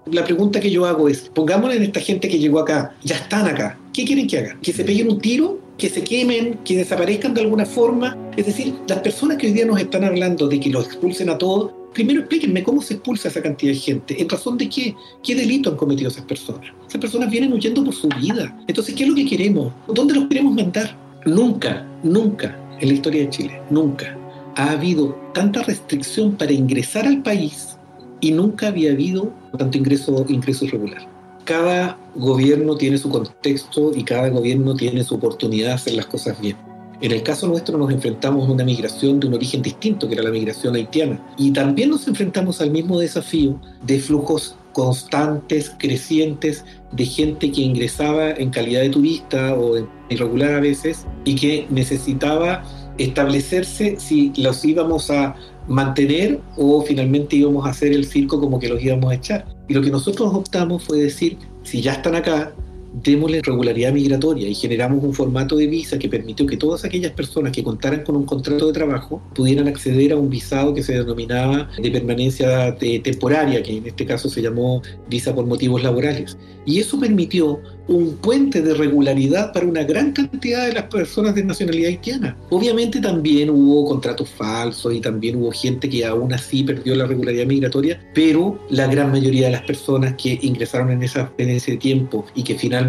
La 0.05 0.23
pregunta 0.23 0.59
que 0.59 0.69
yo 0.69 0.85
hago 0.85 1.09
es, 1.09 1.29
pongámosle 1.29 1.77
en 1.77 1.83
esta 1.83 1.99
gente 1.99 2.29
que 2.29 2.37
llegó 2.37 2.59
acá, 2.59 2.93
ya 3.03 3.15
están 3.15 3.47
acá, 3.47 3.79
¿qué 3.91 4.05
quieren 4.05 4.27
que 4.27 4.37
hagan? 4.37 4.61
¿Que 4.61 4.71
se 4.71 4.83
peguen 4.83 5.09
un 5.09 5.19
tiro? 5.19 5.57
¿Que 5.77 5.89
se 5.89 6.03
quemen? 6.03 6.59
¿Que 6.63 6.77
desaparezcan 6.77 7.33
de 7.33 7.41
alguna 7.41 7.65
forma? 7.65 8.15
Es 8.37 8.45
decir, 8.45 8.75
las 8.87 8.99
personas 8.99 9.37
que 9.37 9.47
hoy 9.47 9.53
día 9.53 9.65
nos 9.65 9.79
están 9.79 10.03
hablando 10.03 10.47
de 10.47 10.59
que 10.59 10.69
los 10.69 10.85
expulsen 10.85 11.29
a 11.29 11.37
todos, 11.37 11.71
primero 11.93 12.21
explíquenme 12.21 12.63
cómo 12.63 12.81
se 12.81 12.95
expulsa 12.95 13.27
esa 13.27 13.41
cantidad 13.41 13.71
de 13.71 13.79
gente, 13.79 14.21
en 14.21 14.29
razón 14.29 14.57
de 14.57 14.69
qué, 14.69 14.95
qué 15.21 15.35
delito 15.35 15.69
han 15.69 15.77
cometido 15.77 16.09
esas 16.09 16.25
personas. 16.25 16.71
Esas 16.87 16.99
personas 16.99 17.29
vienen 17.29 17.53
huyendo 17.53 17.83
por 17.83 17.93
su 17.93 18.09
vida. 18.09 18.55
Entonces, 18.67 18.95
¿qué 18.95 19.03
es 19.03 19.09
lo 19.09 19.15
que 19.15 19.25
queremos? 19.25 19.73
¿Dónde 19.87 20.15
los 20.15 20.27
queremos 20.27 20.53
mandar? 20.53 20.97
Nunca, 21.25 21.87
nunca 22.03 22.57
en 22.79 22.87
la 22.87 22.93
historia 22.93 23.21
de 23.21 23.29
Chile, 23.29 23.61
nunca 23.69 24.17
ha 24.55 24.71
habido 24.71 25.15
tanta 25.33 25.63
restricción 25.63 26.35
para 26.35 26.51
ingresar 26.51 27.07
al 27.07 27.21
país 27.23 27.77
y 28.21 28.31
nunca 28.31 28.67
había 28.67 28.91
habido 28.91 29.33
tanto 29.57 29.77
ingreso, 29.77 30.25
ingreso 30.29 30.65
irregular. 30.65 31.07
Cada 31.45 31.97
gobierno 32.15 32.77
tiene 32.77 32.97
su 32.97 33.09
contexto 33.09 33.91
y 33.95 34.03
cada 34.03 34.29
gobierno 34.29 34.75
tiene 34.75 35.03
su 35.03 35.15
oportunidad 35.15 35.69
de 35.69 35.73
hacer 35.73 35.93
las 35.95 36.05
cosas 36.05 36.39
bien. 36.39 36.55
En 37.03 37.11
el 37.11 37.21
caso 37.21 37.49
nuestro 37.49 37.77
nos 37.77 37.91
enfrentamos 37.91 38.47
a 38.47 38.51
una 38.53 38.63
migración 38.63 39.19
de 39.19 39.27
un 39.27 39.33
origen 39.33 39.61
distinto, 39.61 40.07
que 40.07 40.13
era 40.13 40.23
la 40.23 40.31
migración 40.31 40.73
haitiana. 40.73 41.21
Y 41.37 41.51
también 41.51 41.89
nos 41.89 42.07
enfrentamos 42.07 42.61
al 42.61 42.71
mismo 42.71 42.97
desafío 42.97 43.59
de 43.85 43.99
flujos 43.99 44.55
constantes, 44.71 45.75
crecientes, 45.77 46.63
de 46.93 47.05
gente 47.05 47.51
que 47.51 47.59
ingresaba 47.59 48.31
en 48.31 48.51
calidad 48.51 48.79
de 48.79 48.89
turista 48.89 49.53
o 49.53 49.85
irregular 50.09 50.53
a 50.53 50.59
veces 50.61 51.05
y 51.25 51.35
que 51.35 51.67
necesitaba 51.69 52.63
establecerse 52.97 53.97
si 53.99 54.31
los 54.37 54.63
íbamos 54.63 55.11
a 55.11 55.35
mantener 55.67 56.39
o 56.55 56.83
finalmente 56.83 57.35
íbamos 57.35 57.65
a 57.65 57.71
hacer 57.71 57.91
el 57.91 58.05
circo 58.05 58.39
como 58.39 58.59
que 58.59 58.69
los 58.69 58.81
íbamos 58.81 59.11
a 59.11 59.15
echar. 59.15 59.45
Y 59.67 59.73
lo 59.73 59.81
que 59.81 59.91
nosotros 59.91 60.33
optamos 60.33 60.85
fue 60.85 60.99
decir, 60.99 61.37
si 61.63 61.81
ya 61.81 61.95
están 61.95 62.15
acá, 62.15 62.53
démosle 62.93 63.41
regularidad 63.41 63.91
migratoria 63.91 64.47
y 64.47 64.55
generamos 64.55 65.03
un 65.03 65.13
formato 65.13 65.55
de 65.55 65.67
visa 65.67 65.97
que 65.97 66.07
permitió 66.07 66.45
que 66.45 66.57
todas 66.57 66.85
aquellas 66.85 67.11
personas 67.11 67.51
que 67.51 67.63
contaran 67.63 68.03
con 68.03 68.15
un 68.15 68.25
contrato 68.25 68.67
de 68.67 68.73
trabajo 68.73 69.21
pudieran 69.33 69.67
acceder 69.67 70.13
a 70.13 70.17
un 70.17 70.29
visado 70.29 70.73
que 70.73 70.83
se 70.83 70.93
denominaba 70.93 71.69
de 71.81 71.91
permanencia 71.91 72.75
temporaria, 72.77 73.63
que 73.63 73.77
en 73.77 73.87
este 73.87 74.05
caso 74.05 74.29
se 74.29 74.41
llamó 74.41 74.81
visa 75.09 75.33
por 75.33 75.45
motivos 75.45 75.81
laborales. 75.83 76.37
Y 76.65 76.79
eso 76.79 76.99
permitió 76.99 77.59
un 77.87 78.15
puente 78.17 78.61
de 78.61 78.73
regularidad 78.73 79.51
para 79.51 79.65
una 79.65 79.83
gran 79.83 80.13
cantidad 80.13 80.65
de 80.67 80.73
las 80.73 80.83
personas 80.83 81.35
de 81.35 81.43
nacionalidad 81.43 81.89
haitiana. 81.89 82.37
Obviamente 82.49 83.01
también 83.01 83.49
hubo 83.49 83.85
contratos 83.85 84.29
falsos 84.29 84.93
y 84.93 85.01
también 85.01 85.35
hubo 85.35 85.51
gente 85.51 85.89
que 85.89 86.05
aún 86.05 86.31
así 86.31 86.63
perdió 86.63 86.95
la 86.95 87.05
regularidad 87.05 87.45
migratoria, 87.45 87.99
pero 88.13 88.57
la 88.69 88.87
gran 88.87 89.11
mayoría 89.11 89.47
de 89.47 89.51
las 89.51 89.63
personas 89.63 90.15
que 90.15 90.39
ingresaron 90.41 90.91
en, 90.91 91.03
esa, 91.03 91.31
en 91.37 91.49
ese 91.49 91.75
tiempo 91.75 92.25
y 92.35 92.43
que 92.43 92.55
finalmente 92.55 92.82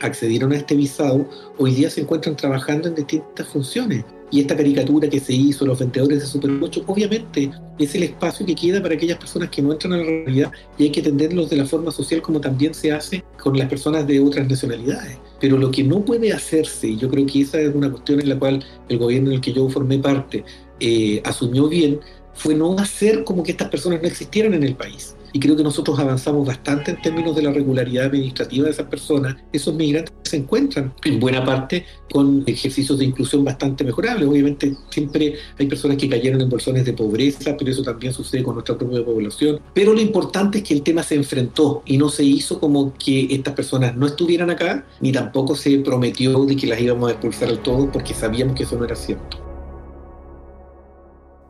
accedieron 0.00 0.52
a 0.52 0.56
este 0.56 0.74
visado, 0.74 1.28
hoy 1.58 1.74
día 1.74 1.90
se 1.90 2.00
encuentran 2.02 2.36
trabajando 2.36 2.88
en 2.88 2.94
distintas 2.94 3.46
funciones. 3.48 4.04
Y 4.32 4.40
esta 4.40 4.56
caricatura 4.56 5.08
que 5.08 5.18
se 5.18 5.32
hizo, 5.32 5.66
los 5.66 5.78
vendedores 5.78 6.20
de 6.20 6.26
Super 6.26 6.50
8, 6.60 6.84
obviamente 6.86 7.50
es 7.78 7.94
el 7.96 8.04
espacio 8.04 8.46
que 8.46 8.54
queda 8.54 8.80
para 8.80 8.94
aquellas 8.94 9.18
personas 9.18 9.50
que 9.50 9.60
no 9.60 9.72
entran 9.72 9.94
a 9.94 9.96
la 9.96 10.04
realidad 10.04 10.52
y 10.78 10.84
hay 10.84 10.90
que 10.90 11.00
atenderlos 11.00 11.50
de 11.50 11.56
la 11.56 11.66
forma 11.66 11.90
social 11.90 12.22
como 12.22 12.40
también 12.40 12.72
se 12.72 12.92
hace 12.92 13.24
con 13.42 13.58
las 13.58 13.68
personas 13.68 14.06
de 14.06 14.20
otras 14.20 14.48
nacionalidades. 14.48 15.18
Pero 15.40 15.58
lo 15.58 15.72
que 15.72 15.82
no 15.82 16.04
puede 16.04 16.32
hacerse, 16.32 16.88
y 16.88 16.96
yo 16.96 17.08
creo 17.08 17.26
que 17.26 17.40
esa 17.40 17.60
es 17.60 17.74
una 17.74 17.90
cuestión 17.90 18.20
en 18.20 18.28
la 18.28 18.38
cual 18.38 18.64
el 18.88 18.98
gobierno 18.98 19.30
en 19.30 19.36
el 19.36 19.40
que 19.40 19.52
yo 19.52 19.68
formé 19.68 19.98
parte 19.98 20.44
eh, 20.78 21.20
asumió 21.24 21.68
bien, 21.68 21.98
fue 22.34 22.54
no 22.54 22.78
hacer 22.78 23.24
como 23.24 23.42
que 23.42 23.50
estas 23.50 23.68
personas 23.68 24.00
no 24.00 24.06
existieran 24.06 24.54
en 24.54 24.62
el 24.62 24.76
país 24.76 25.16
y 25.32 25.40
creo 25.40 25.56
que 25.56 25.62
nosotros 25.62 25.98
avanzamos 25.98 26.46
bastante 26.46 26.92
en 26.92 27.02
términos 27.02 27.36
de 27.36 27.42
la 27.42 27.52
regularidad 27.52 28.06
administrativa 28.06 28.64
de 28.66 28.70
esas 28.72 28.86
personas. 28.86 29.36
Esos 29.52 29.74
migrantes 29.74 30.12
se 30.22 30.36
encuentran 30.36 30.92
en 31.04 31.20
buena 31.20 31.44
parte 31.44 31.84
con 32.10 32.44
ejercicios 32.46 32.98
de 32.98 33.04
inclusión 33.04 33.44
bastante 33.44 33.84
mejorables. 33.84 34.28
Obviamente 34.28 34.76
siempre 34.90 35.34
hay 35.58 35.66
personas 35.66 35.96
que 35.96 36.08
cayeron 36.08 36.40
en 36.40 36.48
bolsones 36.48 36.84
de 36.84 36.92
pobreza, 36.92 37.56
pero 37.56 37.70
eso 37.70 37.82
también 37.82 38.12
sucede 38.12 38.42
con 38.42 38.54
nuestra 38.54 38.76
propia 38.76 39.04
población. 39.04 39.60
Pero 39.74 39.92
lo 39.92 40.00
importante 40.00 40.58
es 40.58 40.64
que 40.64 40.74
el 40.74 40.82
tema 40.82 41.02
se 41.02 41.14
enfrentó 41.14 41.82
y 41.86 41.96
no 41.96 42.08
se 42.08 42.24
hizo 42.24 42.58
como 42.60 42.94
que 42.94 43.26
estas 43.30 43.54
personas 43.54 43.96
no 43.96 44.06
estuvieran 44.06 44.50
acá, 44.50 44.86
ni 45.00 45.12
tampoco 45.12 45.54
se 45.54 45.78
prometió 45.78 46.44
de 46.44 46.56
que 46.56 46.66
las 46.66 46.80
íbamos 46.80 47.08
a 47.08 47.12
expulsar 47.12 47.48
al 47.48 47.62
todo 47.62 47.90
porque 47.90 48.14
sabíamos 48.14 48.56
que 48.56 48.64
eso 48.64 48.76
no 48.76 48.84
era 48.84 48.96
cierto. 48.96 49.38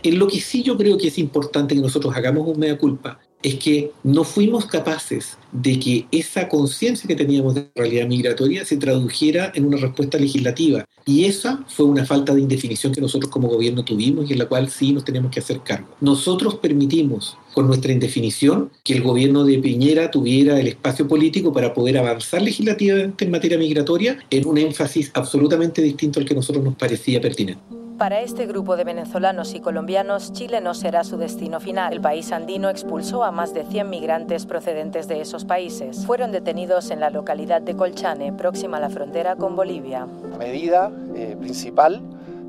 En 0.02 0.18
lo 0.18 0.28
que 0.28 0.40
sí 0.40 0.62
yo 0.62 0.78
creo 0.78 0.96
que 0.96 1.08
es 1.08 1.18
importante 1.18 1.74
que 1.74 1.80
nosotros 1.80 2.14
hagamos 2.16 2.48
un 2.48 2.58
mea 2.58 2.78
culpa 2.78 3.20
es 3.42 3.54
que 3.56 3.92
no 4.02 4.24
fuimos 4.24 4.66
capaces 4.66 5.36
de 5.52 5.78
que 5.78 6.06
esa 6.12 6.48
conciencia 6.48 7.08
que 7.08 7.16
teníamos 7.16 7.54
de 7.54 7.62
la 7.74 7.82
realidad 7.82 8.06
migratoria 8.06 8.64
se 8.64 8.76
tradujera 8.76 9.50
en 9.54 9.66
una 9.66 9.78
respuesta 9.78 10.18
legislativa. 10.18 10.84
Y 11.06 11.24
esa 11.24 11.64
fue 11.66 11.86
una 11.86 12.04
falta 12.04 12.34
de 12.34 12.42
indefinición 12.42 12.92
que 12.92 13.00
nosotros 13.00 13.30
como 13.30 13.48
gobierno 13.48 13.84
tuvimos 13.84 14.28
y 14.28 14.34
en 14.34 14.38
la 14.38 14.46
cual 14.46 14.70
sí 14.70 14.92
nos 14.92 15.04
tenemos 15.04 15.30
que 15.30 15.40
hacer 15.40 15.60
cargo. 15.60 15.88
Nosotros 16.00 16.56
permitimos 16.56 17.36
con 17.54 17.66
nuestra 17.66 17.92
indefinición 17.92 18.70
que 18.84 18.94
el 18.94 19.02
gobierno 19.02 19.44
de 19.44 19.58
Piñera 19.58 20.10
tuviera 20.10 20.60
el 20.60 20.68
espacio 20.68 21.08
político 21.08 21.52
para 21.52 21.74
poder 21.74 21.98
avanzar 21.98 22.42
legislativamente 22.42 23.24
en 23.24 23.30
materia 23.30 23.58
migratoria 23.58 24.18
en 24.30 24.46
un 24.46 24.58
énfasis 24.58 25.10
absolutamente 25.14 25.82
distinto 25.82 26.20
al 26.20 26.26
que 26.26 26.34
nosotros 26.34 26.62
nos 26.62 26.76
parecía 26.76 27.20
pertinente. 27.20 27.62
Para 28.00 28.22
este 28.22 28.46
grupo 28.46 28.78
de 28.78 28.84
venezolanos 28.84 29.54
y 29.54 29.60
colombianos, 29.60 30.32
Chile 30.32 30.62
no 30.62 30.72
será 30.72 31.04
su 31.04 31.18
destino 31.18 31.60
final. 31.60 31.92
El 31.92 32.00
país 32.00 32.32
andino 32.32 32.70
expulsó 32.70 33.24
a 33.24 33.30
más 33.30 33.52
de 33.52 33.62
100 33.66 33.90
migrantes 33.90 34.46
procedentes 34.46 35.06
de 35.06 35.20
esos 35.20 35.44
países. 35.44 36.06
Fueron 36.06 36.32
detenidos 36.32 36.90
en 36.90 37.00
la 37.00 37.10
localidad 37.10 37.60
de 37.60 37.76
Colchane, 37.76 38.32
próxima 38.32 38.78
a 38.78 38.80
la 38.80 38.88
frontera 38.88 39.36
con 39.36 39.54
Bolivia. 39.54 40.06
La 40.30 40.38
medida 40.38 40.90
eh, 41.14 41.36
principal 41.38 42.00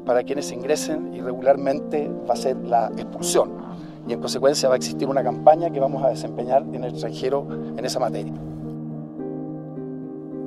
para 0.06 0.24
quienes 0.24 0.50
ingresen 0.54 1.14
irregularmente 1.14 2.10
va 2.30 2.34
a 2.34 2.38
ser 2.38 2.56
la 2.66 2.88
expulsión 2.96 3.52
y 4.08 4.14
en 4.14 4.22
consecuencia 4.22 4.70
va 4.70 4.76
a 4.76 4.78
existir 4.78 5.10
una 5.10 5.22
campaña 5.22 5.70
que 5.70 5.82
vamos 5.82 6.02
a 6.02 6.08
desempeñar 6.12 6.62
en 6.62 6.82
el 6.86 6.92
extranjero 6.92 7.46
en 7.76 7.84
esa 7.84 8.00
materia. 8.00 8.32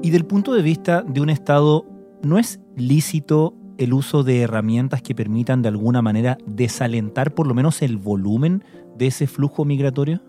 Y 0.00 0.08
del 0.08 0.24
punto 0.24 0.54
de 0.54 0.62
vista 0.62 1.02
de 1.02 1.20
un 1.20 1.28
Estado, 1.28 1.84
¿no 2.22 2.38
es 2.38 2.58
lícito 2.74 3.52
el 3.78 3.92
uso 3.92 4.22
de 4.22 4.40
herramientas 4.40 5.02
que 5.02 5.14
permitan 5.14 5.62
de 5.62 5.68
alguna 5.68 6.02
manera 6.02 6.38
desalentar 6.46 7.34
por 7.34 7.46
lo 7.46 7.54
menos 7.54 7.82
el 7.82 7.96
volumen 7.96 8.64
de 8.96 9.08
ese 9.08 9.26
flujo 9.26 9.64
migratorio? 9.64 10.20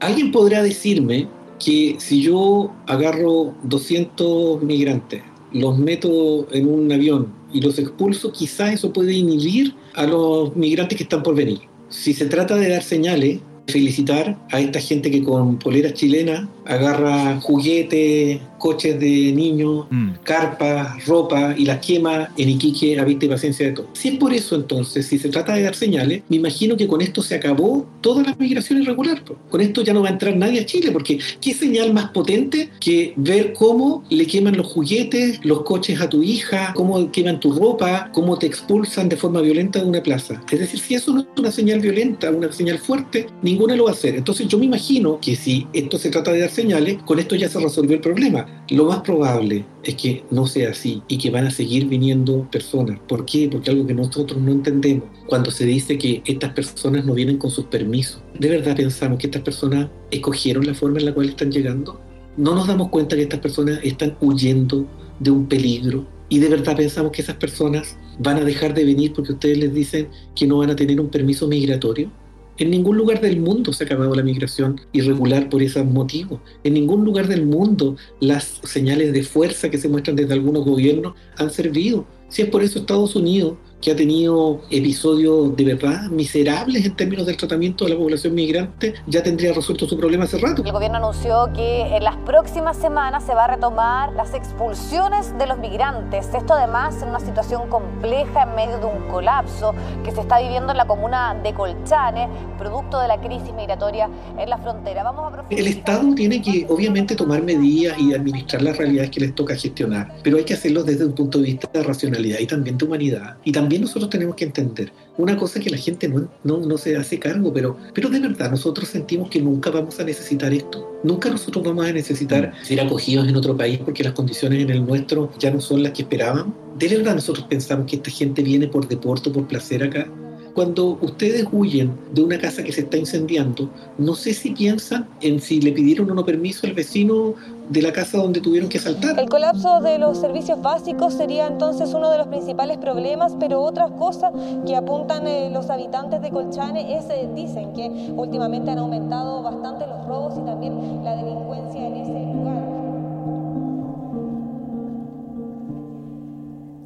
Alguien 0.00 0.30
podrá 0.30 0.62
decirme 0.62 1.28
que 1.58 1.96
si 1.98 2.22
yo 2.22 2.72
agarro 2.86 3.54
200 3.64 4.62
migrantes, 4.62 5.22
los 5.52 5.78
meto 5.78 6.46
en 6.52 6.68
un 6.68 6.92
avión 6.92 7.32
y 7.52 7.60
los 7.60 7.78
expulso, 7.78 8.32
quizás 8.32 8.74
eso 8.74 8.92
puede 8.92 9.14
inhibir 9.14 9.74
a 9.94 10.06
los 10.06 10.54
migrantes 10.54 10.96
que 10.96 11.04
están 11.04 11.22
por 11.22 11.34
venir. 11.34 11.60
Si 11.88 12.12
se 12.12 12.26
trata 12.26 12.54
de 12.56 12.68
dar 12.68 12.82
señales, 12.82 13.40
felicitar 13.66 14.38
a 14.50 14.60
esta 14.60 14.80
gente 14.80 15.10
que 15.10 15.22
con 15.22 15.58
poleras 15.58 15.94
chilenas 15.94 16.48
agarra 16.68 17.40
juguetes, 17.40 18.40
coches 18.58 19.00
de 19.00 19.32
niños, 19.32 19.86
mm. 19.90 20.10
carpas, 20.22 21.04
ropa 21.06 21.54
y 21.56 21.64
las 21.64 21.78
quema 21.78 22.28
en 22.36 22.50
Iquique 22.50 22.98
a 22.98 23.04
vista 23.04 23.24
y 23.24 23.28
paciencia 23.28 23.66
de 23.66 23.72
todo. 23.72 23.88
Si 23.94 24.08
es 24.08 24.18
por 24.18 24.34
eso 24.34 24.54
entonces, 24.54 25.06
si 25.06 25.18
se 25.18 25.30
trata 25.30 25.54
de 25.54 25.62
dar 25.62 25.74
señales, 25.74 26.22
me 26.28 26.36
imagino 26.36 26.76
que 26.76 26.86
con 26.86 27.00
esto 27.00 27.22
se 27.22 27.34
acabó 27.34 27.86
toda 28.00 28.22
la 28.22 28.36
migración 28.38 28.82
irregular. 28.82 29.22
Con 29.48 29.60
esto 29.60 29.82
ya 29.82 29.94
no 29.94 30.02
va 30.02 30.08
a 30.08 30.12
entrar 30.12 30.36
nadie 30.36 30.60
a 30.60 30.66
Chile, 30.66 30.90
porque 30.92 31.18
¿qué 31.40 31.54
señal 31.54 31.92
más 31.92 32.10
potente 32.10 32.70
que 32.80 33.14
ver 33.16 33.54
cómo 33.54 34.04
le 34.10 34.26
queman 34.26 34.56
los 34.56 34.66
juguetes, 34.66 35.40
los 35.44 35.62
coches 35.62 36.00
a 36.00 36.08
tu 36.08 36.22
hija, 36.22 36.72
cómo 36.74 37.10
queman 37.10 37.40
tu 37.40 37.52
ropa, 37.52 38.10
cómo 38.12 38.38
te 38.38 38.46
expulsan 38.46 39.08
de 39.08 39.16
forma 39.16 39.40
violenta 39.40 39.80
de 39.80 39.86
una 39.86 40.02
plaza? 40.02 40.42
Es 40.50 40.58
decir, 40.58 40.80
si 40.80 40.94
eso 40.94 41.12
no 41.14 41.20
es 41.20 41.26
una 41.36 41.50
señal 41.50 41.80
violenta, 41.80 42.30
una 42.30 42.52
señal 42.52 42.78
fuerte, 42.78 43.26
ninguna 43.42 43.76
lo 43.76 43.84
va 43.84 43.90
a 43.90 43.94
hacer. 43.94 44.16
Entonces 44.16 44.46
yo 44.48 44.58
me 44.58 44.66
imagino 44.66 45.18
que 45.20 45.36
si 45.36 45.66
esto 45.72 45.98
se 45.98 46.10
trata 46.10 46.32
de 46.32 46.40
dar 46.40 46.50
señales, 46.58 46.98
con 47.04 47.20
esto 47.20 47.36
ya 47.36 47.48
se 47.48 47.60
resolvió 47.60 47.94
el 47.94 48.00
problema. 48.00 48.64
Lo 48.70 48.86
más 48.86 49.02
probable 49.02 49.64
es 49.84 49.94
que 49.94 50.24
no 50.32 50.44
sea 50.48 50.70
así 50.70 51.02
y 51.06 51.16
que 51.16 51.30
van 51.30 51.46
a 51.46 51.52
seguir 51.52 51.86
viniendo 51.86 52.50
personas. 52.50 52.98
¿Por 53.06 53.24
qué? 53.24 53.48
Porque 53.48 53.70
algo 53.70 53.86
que 53.86 53.94
nosotros 53.94 54.40
no 54.42 54.50
entendemos. 54.50 55.04
Cuando 55.26 55.52
se 55.52 55.64
dice 55.66 55.96
que 55.98 56.20
estas 56.24 56.52
personas 56.54 57.04
no 57.04 57.14
vienen 57.14 57.38
con 57.38 57.52
sus 57.52 57.66
permisos, 57.66 58.20
¿de 58.36 58.48
verdad 58.48 58.74
pensamos 58.74 59.20
que 59.20 59.28
estas 59.28 59.42
personas 59.42 59.88
escogieron 60.10 60.66
la 60.66 60.74
forma 60.74 60.98
en 60.98 61.04
la 61.04 61.14
cual 61.14 61.28
están 61.28 61.52
llegando? 61.52 62.00
¿No 62.36 62.56
nos 62.56 62.66
damos 62.66 62.88
cuenta 62.88 63.14
que 63.14 63.22
estas 63.22 63.40
personas 63.40 63.78
están 63.84 64.16
huyendo 64.20 64.84
de 65.20 65.30
un 65.30 65.46
peligro? 65.46 66.08
¿Y 66.28 66.40
de 66.40 66.48
verdad 66.48 66.76
pensamos 66.76 67.12
que 67.12 67.22
esas 67.22 67.36
personas 67.36 67.96
van 68.18 68.38
a 68.38 68.44
dejar 68.44 68.74
de 68.74 68.84
venir 68.84 69.12
porque 69.12 69.32
ustedes 69.32 69.58
les 69.58 69.72
dicen 69.72 70.08
que 70.34 70.48
no 70.48 70.58
van 70.58 70.70
a 70.70 70.76
tener 70.76 71.00
un 71.00 71.08
permiso 71.08 71.46
migratorio? 71.46 72.10
En 72.58 72.70
ningún 72.70 72.96
lugar 72.96 73.20
del 73.20 73.38
mundo 73.38 73.72
se 73.72 73.84
ha 73.84 73.86
acabado 73.86 74.14
la 74.16 74.22
migración 74.24 74.80
irregular 74.92 75.48
por 75.48 75.62
ese 75.62 75.82
motivo. 75.84 76.42
En 76.64 76.74
ningún 76.74 77.04
lugar 77.04 77.28
del 77.28 77.46
mundo 77.46 77.96
las 78.20 78.60
señales 78.64 79.12
de 79.12 79.22
fuerza 79.22 79.70
que 79.70 79.78
se 79.78 79.88
muestran 79.88 80.16
desde 80.16 80.34
algunos 80.34 80.64
gobiernos 80.64 81.14
han 81.36 81.50
servido. 81.50 82.04
Si 82.28 82.42
es 82.42 82.48
por 82.48 82.64
eso 82.64 82.80
Estados 82.80 83.14
Unidos 83.14 83.54
que 83.80 83.92
ha 83.92 83.96
tenido 83.96 84.60
episodios 84.70 85.56
de 85.56 85.64
verdad 85.64 86.08
miserables 86.10 86.84
en 86.84 86.96
términos 86.96 87.26
del 87.26 87.36
tratamiento 87.36 87.84
de 87.84 87.92
la 87.92 87.96
población 87.96 88.34
migrante, 88.34 88.94
ya 89.06 89.22
tendría 89.22 89.52
resuelto 89.52 89.86
su 89.86 89.96
problema 89.96 90.24
hace 90.24 90.38
rato. 90.38 90.62
El 90.64 90.72
gobierno 90.72 90.96
anunció 90.96 91.50
que 91.54 91.82
en 91.96 92.02
las 92.02 92.16
próximas 92.18 92.76
semanas 92.76 93.24
se 93.24 93.34
va 93.34 93.44
a 93.44 93.54
retomar 93.54 94.12
las 94.14 94.34
expulsiones 94.34 95.36
de 95.38 95.46
los 95.46 95.58
migrantes. 95.58 96.28
Esto 96.34 96.54
además 96.54 97.00
en 97.02 97.10
una 97.10 97.20
situación 97.20 97.68
compleja 97.68 98.42
en 98.42 98.54
medio 98.56 98.78
de 98.78 98.86
un 98.86 99.08
colapso 99.08 99.74
que 100.04 100.10
se 100.10 100.20
está 100.20 100.40
viviendo 100.40 100.72
en 100.72 100.76
la 100.76 100.86
comuna 100.86 101.38
de 101.42 101.54
Colchane, 101.54 102.28
producto 102.58 102.98
de 102.98 103.08
la 103.08 103.20
crisis 103.20 103.52
migratoria 103.54 104.10
en 104.38 104.50
la 104.50 104.58
frontera. 104.58 105.04
Vamos 105.04 105.32
a 105.32 105.44
El 105.50 105.66
Estado 105.66 106.14
tiene 106.14 106.42
que 106.42 106.66
obviamente 106.68 107.14
tomar 107.14 107.42
medidas 107.42 107.96
y 107.98 108.12
administrar 108.12 108.62
las 108.62 108.76
realidades 108.76 109.10
que 109.10 109.20
les 109.20 109.34
toca 109.34 109.54
gestionar, 109.54 110.14
pero 110.22 110.36
hay 110.36 110.44
que 110.44 110.54
hacerlo 110.54 110.82
desde 110.82 111.04
un 111.04 111.12
punto 111.12 111.38
de 111.38 111.44
vista 111.44 111.68
de 111.72 111.82
racionalidad 111.82 112.40
y 112.40 112.46
también 112.46 112.76
de 112.76 112.84
humanidad 112.84 113.36
y 113.44 113.52
también 113.52 113.67
también 113.68 113.82
nosotros 113.82 114.08
tenemos 114.08 114.34
que 114.34 114.46
entender 114.46 114.90
una 115.18 115.36
cosa 115.36 115.60
que 115.60 115.68
la 115.68 115.76
gente 115.76 116.08
no, 116.08 116.26
no, 116.42 116.58
no, 116.60 116.78
se 116.78 116.96
hace 116.96 117.18
cargo, 117.18 117.52
pero, 117.52 117.76
pero 117.92 118.08
de 118.08 118.18
verdad 118.18 118.50
nosotros 118.50 118.88
sentimos 118.88 119.28
que 119.28 119.42
nunca 119.42 119.68
vamos 119.68 120.00
a 120.00 120.04
necesitar 120.04 120.54
esto. 120.54 120.90
Nunca 121.04 121.28
nosotros 121.28 121.62
vamos 121.62 121.84
a 121.84 121.92
necesitar 121.92 122.54
ser 122.62 122.80
acogidos 122.80 123.28
en 123.28 123.36
otro 123.36 123.54
país 123.54 123.78
porque 123.84 124.02
las 124.02 124.14
condiciones 124.14 124.62
en 124.62 124.70
el 124.70 124.86
nuestro 124.86 125.30
ya 125.38 125.50
no 125.50 125.60
son 125.60 125.82
las 125.82 125.92
que 125.92 126.00
esperaban. 126.00 126.54
De 126.78 126.88
verdad 126.88 127.14
nosotros 127.14 127.44
pensamos 127.46 127.84
que 127.84 127.96
esta 127.96 128.10
gente 128.10 128.42
viene 128.42 128.68
por 128.68 128.88
deporte, 128.88 129.28
por 129.28 129.46
placer 129.46 129.82
acá 129.82 130.10
cuando 130.58 130.98
ustedes 131.02 131.46
huyen 131.52 131.96
de 132.12 132.20
una 132.20 132.36
casa 132.36 132.64
que 132.64 132.72
se 132.72 132.80
está 132.80 132.96
incendiando, 132.96 133.70
no 133.96 134.16
sé 134.16 134.34
si 134.34 134.50
piensan 134.50 135.06
en 135.20 135.40
si 135.40 135.60
le 135.60 135.70
pidieron 135.70 136.10
o 136.10 136.14
no 136.14 136.24
permiso 136.24 136.66
al 136.66 136.72
vecino 136.72 137.34
de 137.68 137.80
la 137.80 137.92
casa 137.92 138.18
donde 138.18 138.40
tuvieron 138.40 138.68
que 138.68 138.80
saltar. 138.80 139.16
El 139.20 139.28
colapso 139.28 139.80
de 139.80 140.00
los 140.00 140.18
servicios 140.18 140.60
básicos 140.60 141.14
sería 141.14 141.46
entonces 141.46 141.94
uno 141.94 142.10
de 142.10 142.18
los 142.18 142.26
principales 142.26 142.76
problemas, 142.78 143.36
pero 143.38 143.62
otra 143.62 143.88
cosa 143.90 144.32
que 144.66 144.74
apuntan 144.74 145.28
eh, 145.28 145.48
los 145.52 145.70
habitantes 145.70 146.20
de 146.22 146.30
Colchane 146.30 146.98
es, 146.98 147.04
eh, 147.04 147.28
dicen 147.36 147.72
que 147.72 147.88
últimamente 148.16 148.72
han 148.72 148.78
aumentado 148.78 149.44
bastante 149.44 149.86
los 149.86 150.08
robos 150.08 150.34
y 150.42 150.44
también 150.44 151.04
la 151.04 151.14
delincuencia 151.14 151.86
en 151.86 151.94
ese 151.94 152.34
lugar. 152.34 152.64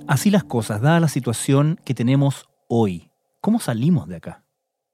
Así 0.07 0.31
las 0.31 0.45
cosas, 0.45 0.83
dada 0.83 1.01
la 1.01 1.09
situación 1.09 1.81
que 1.87 1.95
tenemos 1.95 2.51
hoy, 2.69 3.12
¿Cómo 3.43 3.59
salimos 3.59 4.07
de 4.07 4.17
acá? 4.17 4.45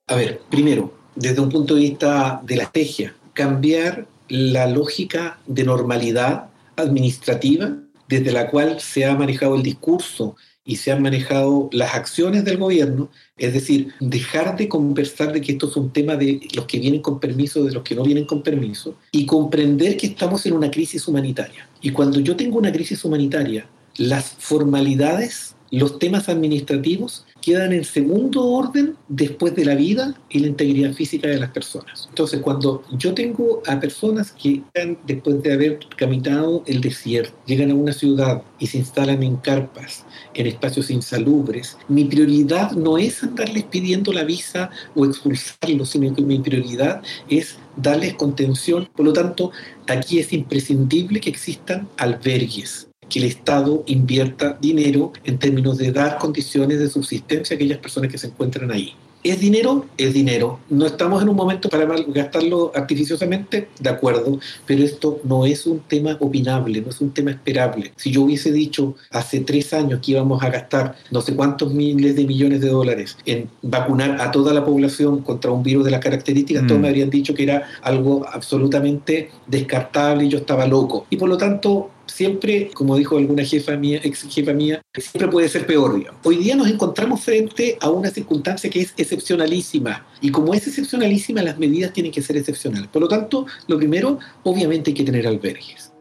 A 0.07 0.15
ver, 0.15 0.41
primero, 0.49 0.95
desde 1.15 1.39
un 1.39 1.51
punto 1.51 1.75
de 1.75 1.83
vista 1.83 2.41
de 2.43 2.57
la 2.57 2.63
estrategia, 2.63 3.15
cambiar 3.35 4.07
la 4.27 4.67
lógica 4.67 5.39
de 5.47 5.65
normalidad 5.65 6.49
administrativa 6.77 7.77
desde 8.09 8.33
la 8.33 8.49
cual 8.49 8.81
se 8.81 9.05
ha 9.05 9.15
manejado 9.15 9.55
el 9.55 9.63
discurso 9.63 10.35
y 10.65 10.77
se 10.77 10.91
han 10.91 11.03
manejado 11.03 11.69
las 11.73 11.95
acciones 11.95 12.43
del 12.47 12.57
gobierno, 12.57 13.11
es 13.37 13.53
decir, 13.53 13.93
dejar 14.01 14.57
de 14.57 14.67
conversar 14.67 15.31
de 15.35 15.43
que 15.43 15.53
esto 15.53 15.69
es 15.69 15.77
un 15.77 15.93
tema 15.93 16.17
de 16.17 16.41
los 16.55 16.65
que 16.65 16.79
vienen 16.79 17.03
con 17.03 17.21
permiso, 17.21 17.65
de 17.65 17.73
los 17.73 17.83
que 17.83 17.95
no 17.95 18.03
vienen 18.03 18.25
con 18.25 18.43
permiso, 18.43 18.95
y 19.13 19.27
comprender 19.27 19.99
que 19.99 20.07
estamos 20.07 20.47
en 20.47 20.55
una 20.55 20.71
crisis 20.71 21.07
humanitaria. 21.07 21.69
Y 21.83 21.91
cuando 21.91 22.19
yo 22.19 22.35
tengo 22.35 22.57
una 22.57 22.73
crisis 22.73 23.05
humanitaria, 23.05 23.67
las 23.99 24.37
formalidades 24.39 25.55
los 25.71 25.99
temas 25.99 26.29
administrativos 26.29 27.25
quedan 27.41 27.73
en 27.73 27.85
segundo 27.85 28.45
orden 28.45 28.97
después 29.09 29.55
de 29.55 29.65
la 29.65 29.75
vida 29.75 30.15
y 30.29 30.41
la 30.41 30.49
integridad 30.49 30.93
física 30.93 31.29
de 31.29 31.39
las 31.39 31.51
personas. 31.51 32.07
Entonces, 32.09 32.41
cuando 32.41 32.83
yo 32.93 33.15
tengo 33.15 33.63
a 33.67 33.79
personas 33.79 34.33
que 34.33 34.63
después 35.07 35.43
de 35.43 35.53
haber 35.53 35.79
caminado 35.97 36.63
el 36.67 36.81
desierto, 36.81 37.37
llegan 37.47 37.71
a 37.71 37.75
una 37.75 37.93
ciudad 37.93 38.43
y 38.59 38.67
se 38.67 38.79
instalan 38.79 39.23
en 39.23 39.37
carpas, 39.37 40.05
en 40.35 40.47
espacios 40.47 40.91
insalubres, 40.91 41.77
mi 41.89 42.05
prioridad 42.05 42.73
no 42.73 42.99
es 42.99 43.23
andarles 43.23 43.65
pidiendo 43.65 44.13
la 44.13 44.25
visa 44.25 44.71
o 44.95 45.05
expulsarlos, 45.05 45.91
sino 45.91 46.15
que 46.15 46.23
mi 46.23 46.39
prioridad 46.39 47.03
es 47.29 47.57
darles 47.77 48.15
contención. 48.15 48.89
Por 48.95 49.07
lo 49.07 49.13
tanto, 49.13 49.53
aquí 49.87 50.19
es 50.19 50.33
imprescindible 50.33 51.21
que 51.21 51.31
existan 51.31 51.89
albergues 51.97 52.88
que 53.09 53.19
el 53.21 53.27
Estado 53.27 53.85
invierta 53.87 54.57
dinero 54.61 55.13
en 55.25 55.39
términos 55.39 55.79
de 55.79 55.93
dar 55.93 56.19
condiciones 56.19 56.79
de 56.79 56.89
subsistencia 56.89 57.55
a 57.55 57.57
aquellas 57.57 57.79
personas 57.79 58.11
que 58.11 58.19
se 58.19 58.29
encuentran 58.29 58.71
ahí. 58.71 58.95
¿Es 59.25 59.41
dinero? 59.41 59.85
Es 59.97 60.15
dinero. 60.15 60.61
No 60.71 60.87
estamos 60.87 61.21
en 61.23 61.29
un 61.29 61.35
momento 61.35 61.69
para 61.69 61.85
gastarlo 62.07 62.71
artificiosamente, 62.73 63.69
de 63.81 63.91
acuerdo, 63.91 64.39
pero 64.65 64.85
esto 64.85 65.21
no 65.25 65.45
es 65.45 65.67
un 65.67 65.81
tema 65.81 66.17
opinable, 66.21 66.81
no 66.81 66.91
es 66.91 67.01
un 67.01 67.11
tema 67.11 67.33
esperable. 67.33 67.93
Si 67.97 68.13
yo 68.13 68.23
hubiese 68.23 68.53
dicho 68.53 68.95
hace 69.11 69.41
tres 69.41 69.73
años 69.73 70.01
que 70.01 70.13
íbamos 70.13 70.43
a 70.43 70.51
gastar 70.51 70.95
no 71.11 71.21
sé 71.21 71.35
cuántos 71.35 71.75
miles 71.75 72.15
de 72.15 72.27
millones 72.27 72.61
de 72.61 72.69
dólares 72.69 73.19
en 73.27 73.51
vacunar 73.61 74.21
a 74.21 74.31
toda 74.31 74.55
la 74.55 74.65
población 74.65 75.23
contra 75.23 75.51
un 75.51 75.65
virus 75.65 75.85
de 75.85 75.91
las 75.91 76.01
características, 76.01 76.67
todos 76.67 76.79
mm. 76.79 76.83
me 76.83 76.89
habrían 76.89 77.11
dicho 77.11 77.35
que 77.35 77.43
era 77.43 77.65
algo 77.83 78.25
absolutamente 78.33 79.31
descartable 79.49 80.27
y 80.27 80.29
yo 80.29 80.39
estaba 80.39 80.65
loco. 80.67 81.07
Y 81.11 81.17
por 81.17 81.29
lo 81.29 81.37
tanto, 81.37 81.91
siempre, 82.09 82.71
como 82.75 82.97
dijo 82.97 83.17
alguna 83.17 83.45
jefa 83.45 83.77
mía, 83.77 84.01
ex 84.03 84.27
jefa 84.29 84.53
mía, 84.53 84.83
siempre 84.97 85.29
puede 85.29 85.49
ser 85.49 85.67
peor. 85.67 86.03
Hoy 86.25 86.37
día 86.37 86.57
nos 86.57 86.69
encontramos 86.69 87.23
frente 87.23 87.79
a 87.81 87.91
una 87.91 88.11
circunstancia 88.11 88.69
que 88.69 88.81
es 88.81 88.95
excepcionalísima 88.97 90.07
y 90.21 90.31
como 90.31 90.55
es 90.55 90.67
excepcionalísima, 90.67 91.43
las 91.43 91.59
medidas 91.59 91.93
tienen 91.93 92.13
que 92.13 92.23
ser 92.23 92.37
excepcionales. 92.37 92.89
Por 92.89 93.03
lo 93.03 93.09
tanto, 93.09 93.47
lo 93.67 93.79
primero, 93.79 94.19
obviamente 94.43 94.91
hay 94.91 94.95
que 94.95 95.05
tener 95.05 95.27
albergues. 95.27 95.93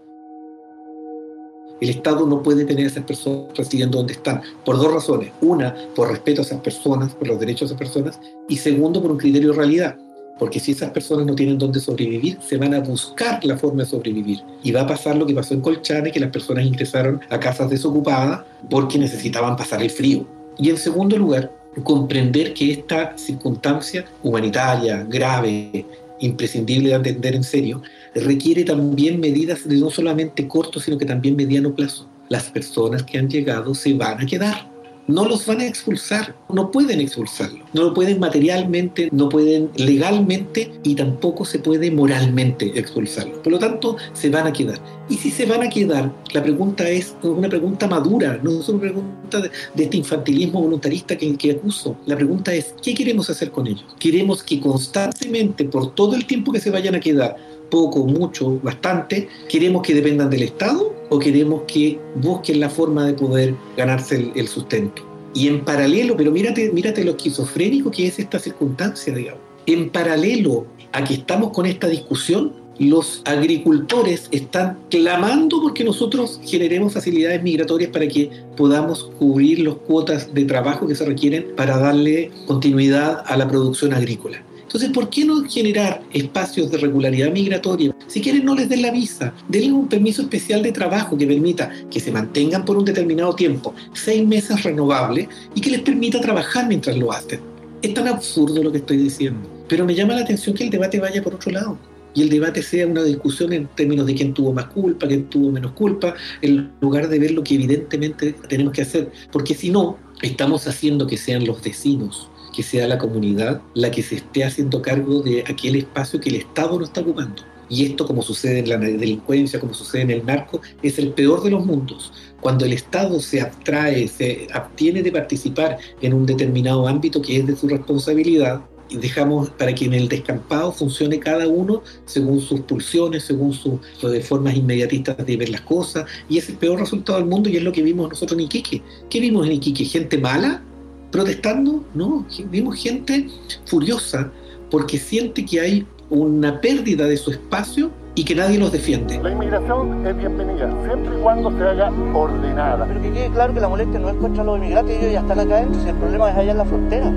El 1.80 1.90
Estado 1.90 2.26
no 2.26 2.42
puede 2.42 2.66
tener 2.66 2.86
a 2.86 2.88
esas 2.88 3.04
personas 3.04 3.56
residiendo 3.56 4.00
donde 4.00 4.14
están, 4.14 4.42
por 4.66 4.78
dos 4.78 4.92
razones. 4.92 5.32
Una, 5.42 5.76
por 5.96 6.10
respeto 6.10 6.42
a 6.42 6.46
esas 6.46 6.62
personas, 6.62 7.14
por 7.14 7.28
los 7.28 7.40
derechos 7.40 7.70
de 7.70 7.76
esas 7.76 7.78
personas, 7.78 8.20
y 8.50 8.58
segundo, 8.58 9.00
por 9.00 9.12
un 9.12 9.18
criterio 9.18 9.52
de 9.52 9.58
realidad. 9.58 9.98
Porque 10.40 10.60
si 10.60 10.72
esas 10.72 10.92
personas 10.92 11.26
no 11.26 11.36
tienen 11.36 11.58
dónde 11.58 11.80
sobrevivir, 11.80 12.38
se 12.48 12.58
van 12.58 12.74
a 12.74 12.80
buscar 12.80 13.44
la 13.44 13.58
forma 13.58 13.84
de 13.84 13.90
sobrevivir. 13.90 14.42
Y 14.64 14.72
va 14.72 14.82
a 14.82 14.88
pasar 14.88 15.16
lo 15.16 15.26
que 15.26 15.34
pasó 15.34 15.54
en 15.54 15.62
Colchane, 15.62 16.12
que 16.12 16.20
las 16.20 16.32
personas 16.32 16.66
ingresaron 16.66 17.22
a 17.30 17.40
casas 17.40 17.70
desocupadas 17.70 18.42
porque 18.70 18.98
necesitaban 18.98 19.56
pasar 19.56 19.82
el 19.82 19.90
frío. 19.90 20.28
Y 20.58 20.70
en 20.70 20.78
segundo 20.78 21.18
lugar, 21.18 21.52
comprender 21.84 22.54
que 22.54 22.72
esta 22.72 23.18
circunstancia 23.18 24.06
humanitaria, 24.24 25.04
grave, 25.04 25.86
imprescindible 26.20 26.90
de 26.90 26.96
entender 26.96 27.36
en 27.36 27.44
serio, 27.44 27.82
requiere 28.16 28.64
también 28.64 29.20
medidas 29.20 29.68
de 29.68 29.78
no 29.78 29.90
solamente 29.90 30.48
corto, 30.48 30.80
sino 30.80 30.98
que 30.98 31.06
también 31.06 31.36
mediano 31.36 31.74
plazo. 31.74 32.08
Las 32.30 32.44
personas 32.50 33.04
que 33.04 33.18
han 33.18 33.30
llegado 33.30 33.74
se 33.74 33.94
van 33.94 34.22
a 34.22 34.26
quedar 34.26 34.78
no 35.08 35.26
los 35.26 35.46
van 35.46 35.62
a 35.62 35.66
expulsar, 35.66 36.36
no 36.50 36.72
pueden 36.72 37.02
expulsarlo, 37.02 37.66
no 37.74 37.84
lo 37.84 37.94
pueden 37.94 38.20
materialmente, 38.20 39.10
no 39.12 39.30
pueden 39.30 39.70
legalmente 39.76 40.72
y 40.84 40.96
tampoco 40.96 41.46
se 41.46 41.60
puede 41.60 41.92
moralmente 41.92 42.78
expulsarlo. 42.80 43.42
Por 43.44 43.54
lo 43.54 43.60
tanto, 43.60 43.98
se 44.14 44.30
van 44.30 44.48
a 44.48 44.54
quedar. 44.54 44.80
Y 45.10 45.16
si 45.16 45.32
se 45.32 45.46
van 45.46 45.64
a 45.64 45.70
quedar, 45.70 46.12
la 46.34 46.44
pregunta 46.44 46.90
es 46.90 47.16
una 47.24 47.50
pregunta 47.50 47.88
madura, 47.88 48.40
no 48.42 48.60
es 48.60 48.70
una 48.70 48.82
pregunta 48.82 49.42
de, 49.42 49.84
este 49.84 49.98
infantilismo 49.98 50.62
voluntarista 50.62 51.18
que, 51.18 51.36
que 51.38 51.52
acuso. 51.52 51.96
La 52.06 52.16
pregunta 52.16 52.54
es, 52.54 52.74
¿qué 52.82 52.94
queremos 52.94 53.30
hacer 53.30 53.52
con 53.52 53.68
ellos? 53.68 53.86
¿Queremos 54.00 54.44
que 54.44 54.60
constantemente, 54.60 55.66
por 55.66 55.94
todo 55.94 56.16
el 56.16 56.26
tiempo 56.26 56.52
que 56.52 56.60
se 56.60 56.72
vayan 56.72 56.96
a 56.96 57.00
quedar, 57.00 57.36
poco, 57.70 58.06
mucho, 58.06 58.60
bastante, 58.62 59.28
queremos 59.50 59.82
que 59.82 59.94
dependan 59.94 60.30
del 60.30 60.44
Estado 60.44 60.94
o 61.10 61.20
queremos 61.20 61.64
que 61.68 62.00
busquen 62.16 62.60
la 62.60 62.70
forma 62.70 63.06
de 63.06 63.14
poder 63.14 63.56
ganarse 63.76 64.32
el, 64.36 64.48
sustento. 64.48 65.04
Y 65.38 65.48
en 65.50 65.64
paralelo, 65.64 66.18
pero 66.18 66.32
mírate, 66.32 66.72
mírate 66.72 67.04
lo 67.04 67.12
esquizofrénico 67.12 67.92
que 67.92 68.08
es 68.08 68.18
esta 68.18 68.40
circunstancia, 68.40 69.14
digamos. 69.14 69.40
En 69.68 69.92
paralelo 69.92 70.66
a 70.92 71.04
que 71.04 71.14
estamos 71.14 71.52
con 71.52 71.68
esta 71.68 71.88
discusión, 71.88 72.54
los 72.80 73.22
agricultores 73.24 74.30
están 74.32 74.80
clamando 74.90 75.62
porque 75.62 75.84
nosotros 75.84 76.42
generemos 76.44 76.94
facilidades 76.94 77.44
migratorias 77.44 77.92
para 77.92 78.08
que 78.08 78.32
podamos 78.56 79.12
cubrir 79.20 79.60
las 79.60 79.76
cuotas 79.76 80.34
de 80.34 80.44
trabajo 80.46 80.88
que 80.88 80.96
se 80.96 81.06
requieren 81.06 81.50
para 81.56 81.78
darle 81.78 82.32
continuidad 82.48 83.22
a 83.24 83.38
la 83.38 83.48
producción 83.48 83.94
agrícola. 83.94 84.42
Entonces, 84.78 84.94
¿por 84.94 85.10
qué 85.10 85.26
no 85.26 85.44
generar 85.44 86.04
espacios 86.14 86.70
de 86.70 86.78
regularidad 86.78 87.32
migratoria? 87.32 87.96
Si 88.06 88.22
quieren, 88.22 88.46
no 88.46 88.54
les 88.54 88.70
den 88.70 88.84
la 88.84 88.92
visa, 88.92 89.34
denles 89.48 89.72
un 89.72 89.90
permiso 89.90 90.22
especial 90.22 90.62
de 90.62 90.72
trabajo 90.72 91.18
que 91.18 91.26
permita 91.26 91.72
que 91.90 92.00
se 92.00 92.12
mantengan 92.12 92.64
por 92.64 92.78
un 92.78 92.86
determinado 92.86 93.34
tiempo, 93.34 93.74
seis 93.94 94.24
meses 94.24 94.62
renovables, 94.62 95.30
y 95.56 95.62
que 95.62 95.72
les 95.72 95.82
permita 95.82 96.22
trabajar 96.22 96.68
mientras 96.68 96.96
lo 96.96 97.12
hacen. 97.12 97.40
Es 97.82 97.92
tan 97.96 98.08
absurdo 98.08 98.62
lo 98.62 98.72
que 98.72 98.78
estoy 98.78 98.98
diciendo, 98.98 99.50
pero 99.68 99.84
me 99.84 99.96
llama 99.96 100.14
la 100.14 100.22
atención 100.22 100.56
que 100.56 100.66
el 100.66 100.70
debate 100.70 101.00
vaya 101.00 101.24
por 101.24 101.34
otro 101.34 101.52
lado 101.52 101.80
y 102.14 102.22
el 102.22 102.30
debate 102.30 102.62
sea 102.62 102.86
una 102.86 103.02
discusión 103.02 103.54
en 103.54 103.66
términos 103.70 104.06
de 104.06 104.14
quién 104.14 104.36
tuvo 104.36 104.54
más 104.54 104.66
culpa, 104.66 105.08
quién 105.08 105.24
tuvo 105.28 105.52
menos 105.52 105.72
culpa, 105.72 106.14
en 106.44 106.70
lugar 106.82 107.10
de 107.10 107.18
ver 107.18 107.32
lo 107.32 107.44
que 107.44 107.56
evidentemente 107.56 108.36
tenemos 108.48 108.74
que 108.74 108.84
hacer, 108.84 109.12
porque 109.32 109.56
si 109.56 109.72
no, 109.72 109.98
estamos 110.22 110.68
haciendo 110.68 111.08
que 111.08 111.18
sean 111.18 111.48
los 111.48 111.64
vecinos 111.64 112.30
que 112.58 112.64
sea 112.64 112.88
la 112.88 112.98
comunidad 112.98 113.62
la 113.76 113.92
que 113.92 114.02
se 114.02 114.16
esté 114.16 114.44
haciendo 114.44 114.82
cargo 114.82 115.22
de 115.22 115.44
aquel 115.48 115.76
espacio 115.76 116.20
que 116.20 116.30
el 116.30 116.38
Estado 116.38 116.80
no 116.80 116.86
está 116.86 117.02
ocupando. 117.02 117.44
Y 117.70 117.86
esto, 117.86 118.08
como 118.08 118.24
sucede 118.24 118.60
en 118.60 118.70
la 118.70 118.78
delincuencia, 118.80 119.60
como 119.60 119.76
sucede 119.76 120.02
en 120.02 120.10
el 120.10 120.26
narco, 120.26 120.60
es 120.82 120.98
el 120.98 121.12
peor 121.12 121.44
de 121.44 121.52
los 121.52 121.64
mundos. 121.64 122.12
Cuando 122.42 122.66
el 122.66 122.74
Estado 122.74 123.20
se 123.20 123.42
abstrae, 123.42 124.08
se 124.08 124.48
abstiene 124.52 125.04
de 125.04 125.12
participar 125.12 125.78
en 126.02 126.16
un 126.16 126.26
determinado 126.26 126.88
ámbito 126.88 127.22
que 127.22 127.38
es 127.38 127.46
de 127.46 127.56
su 127.56 127.68
responsabilidad, 127.68 128.62
y 128.90 128.98
dejamos 128.98 129.52
para 129.52 129.76
que 129.76 129.86
en 129.86 129.94
el 129.94 130.08
descampado 130.08 130.72
funcione 130.72 131.20
cada 131.20 131.48
uno 131.48 131.84
según 132.06 132.42
sus 132.42 132.62
pulsiones, 132.62 133.26
según 133.26 133.54
sus 133.54 133.80
formas 134.24 134.56
inmediatistas 134.56 135.18
de 135.24 135.38
ver 135.38 135.50
las 135.50 135.62
cosas, 135.62 136.06
y 136.28 136.40
es 136.40 136.50
el 136.50 136.56
peor 136.56 136.80
resultado 136.80 137.20
del 137.20 137.28
mundo 137.28 137.50
y 137.50 137.58
es 137.58 137.64
lo 137.64 137.72
que 137.72 137.84
vimos 137.84 138.10
nosotros 138.10 138.40
en 138.40 138.46
Iquique. 138.46 138.82
¿Qué 139.12 139.20
vimos 139.20 139.46
en 139.46 139.52
Iquique? 139.52 139.86
¿Gente 139.86 140.18
mala? 140.18 140.64
Protestando, 141.12 141.84
no, 141.94 142.26
vimos 142.50 142.76
gente 142.76 143.28
furiosa 143.66 144.32
porque 144.70 144.98
siente 144.98 145.46
que 145.46 145.60
hay 145.60 145.88
una 146.10 146.60
pérdida 146.62 147.06
de 147.06 147.18
su 147.18 147.32
espacio 147.32 147.92
y 148.16 148.24
que 148.24 148.34
nadie 148.34 148.58
los 148.58 148.72
defiende. 148.72 149.20
La 149.22 149.32
inmigración 149.32 150.06
es 150.06 150.18
bienvenida, 150.18 150.74
siempre 150.86 151.16
y 151.16 151.22
cuando 151.22 151.52
se 151.52 151.64
haga 151.64 151.92
ordenada. 152.14 152.86
Pero 152.88 153.02
que 153.02 153.12
quede 153.12 153.30
claro 153.30 153.54
que 153.54 153.60
la 153.60 153.70
molestia 153.70 154.00
no 154.00 154.10
es 154.10 154.16
contra 154.16 154.44
los 154.44 154.58
inmigrantes, 154.58 154.98
ellos 154.98 155.14
ya 155.14 155.20
están 155.20 155.40
acá 155.40 155.58
adentro, 155.58 155.82
si 155.84 155.90
el 155.90 155.96
problema 155.96 156.32
es 156.32 156.38
allá 156.38 156.52
en 156.52 156.58
la 156.58 156.66
frontera. 156.66 157.14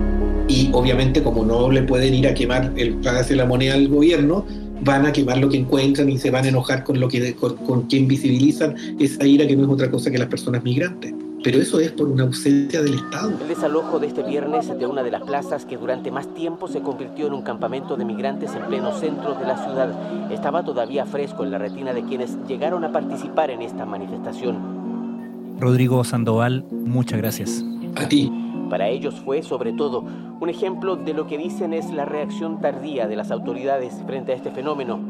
Y 0.49 0.71
obviamente 0.73 1.23
como 1.23 1.45
no 1.45 1.71
le 1.71 1.83
pueden 1.83 2.13
ir 2.13 2.29
a 2.29 2.35
quemar 2.35 2.73
el 2.77 2.95
pagarse 2.97 3.35
la 3.35 3.47
moneda 3.47 3.75
al 3.75 3.89
gobierno, 3.89 4.45
van 4.83 5.07
a 5.07 5.13
quemar 5.13 5.39
lo 5.39 5.49
que 5.49 5.59
encuentran 5.59 6.09
y 6.11 6.19
se 6.19 6.31
van 6.31 6.45
a 6.45 6.49
enojar 6.49 6.85
con 6.85 6.99
lo 7.01 7.09
que 7.09 7.35
con, 7.35 7.57
con 7.57 7.83
quien 7.83 8.09
visibilizan 8.09 8.75
esa 8.99 9.27
ira 9.27 9.47
que 9.47 9.57
no 9.57 9.65
es 9.65 9.71
otra 9.71 9.91
cosa 9.91 10.11
que 10.11 10.19
las 10.19 10.29
personas 10.29 10.63
migrantes 10.65 11.15
pero 11.43 11.59
eso 11.59 11.81
es 11.81 11.93
por 11.93 12.09
una 12.09 12.25
ausencia 12.25 12.83
del 12.83 12.95
Estado. 12.95 13.33
El 13.41 13.49
desalojo 13.49 13.99
de 13.99 14.07
este 14.07 14.23
viernes 14.23 14.69
de 14.79 14.87
una 14.87 15.03
de 15.03 15.11
las 15.11 15.23
plazas 15.23 15.65
que 15.65 15.77
durante 15.77 16.11
más 16.11 16.33
tiempo 16.35 16.69
se 16.69 16.81
convirtió 16.81 17.27
en 17.27 17.35
un 17.35 17.43
campamento 17.43 17.97
de 17.97 18.05
migrantes 18.05 18.55
en 18.55 18.67
pleno 18.67 18.93
centro 18.93 19.35
de 19.35 19.47
la 19.47 19.57
ciudad 19.57 20.31
estaba 20.31 20.65
todavía 20.65 21.07
fresco 21.07 21.45
en 21.45 21.51
la 21.51 21.59
retina 21.59 21.93
de 21.93 22.05
quienes 22.05 22.37
llegaron 22.47 22.85
a 22.85 22.93
participar 22.93 23.51
en 23.51 23.63
esta 23.63 23.87
manifestación. 23.87 25.59
Rodrigo 25.59 26.05
Sandoval, 26.05 26.65
muchas 26.71 27.19
gracias. 27.19 27.65
A 27.97 28.07
ti. 28.07 28.31
Para 28.69 28.89
ellos 28.89 29.17
fue, 29.25 29.43
sobre 29.43 29.73
todo, 29.73 30.05
un 30.41 30.49
ejemplo 30.49 30.97
de 30.97 31.13
lo 31.13 31.27
que 31.27 31.39
dicen 31.39 31.75
es 31.75 31.91
la 31.91 32.05
reacción 32.05 32.61
tardía 32.61 33.09
de 33.09 33.17
las 33.17 33.31
autoridades 33.31 33.95
frente 34.07 34.33
a 34.33 34.37
este 34.37 34.51
fenómeno 34.51 35.10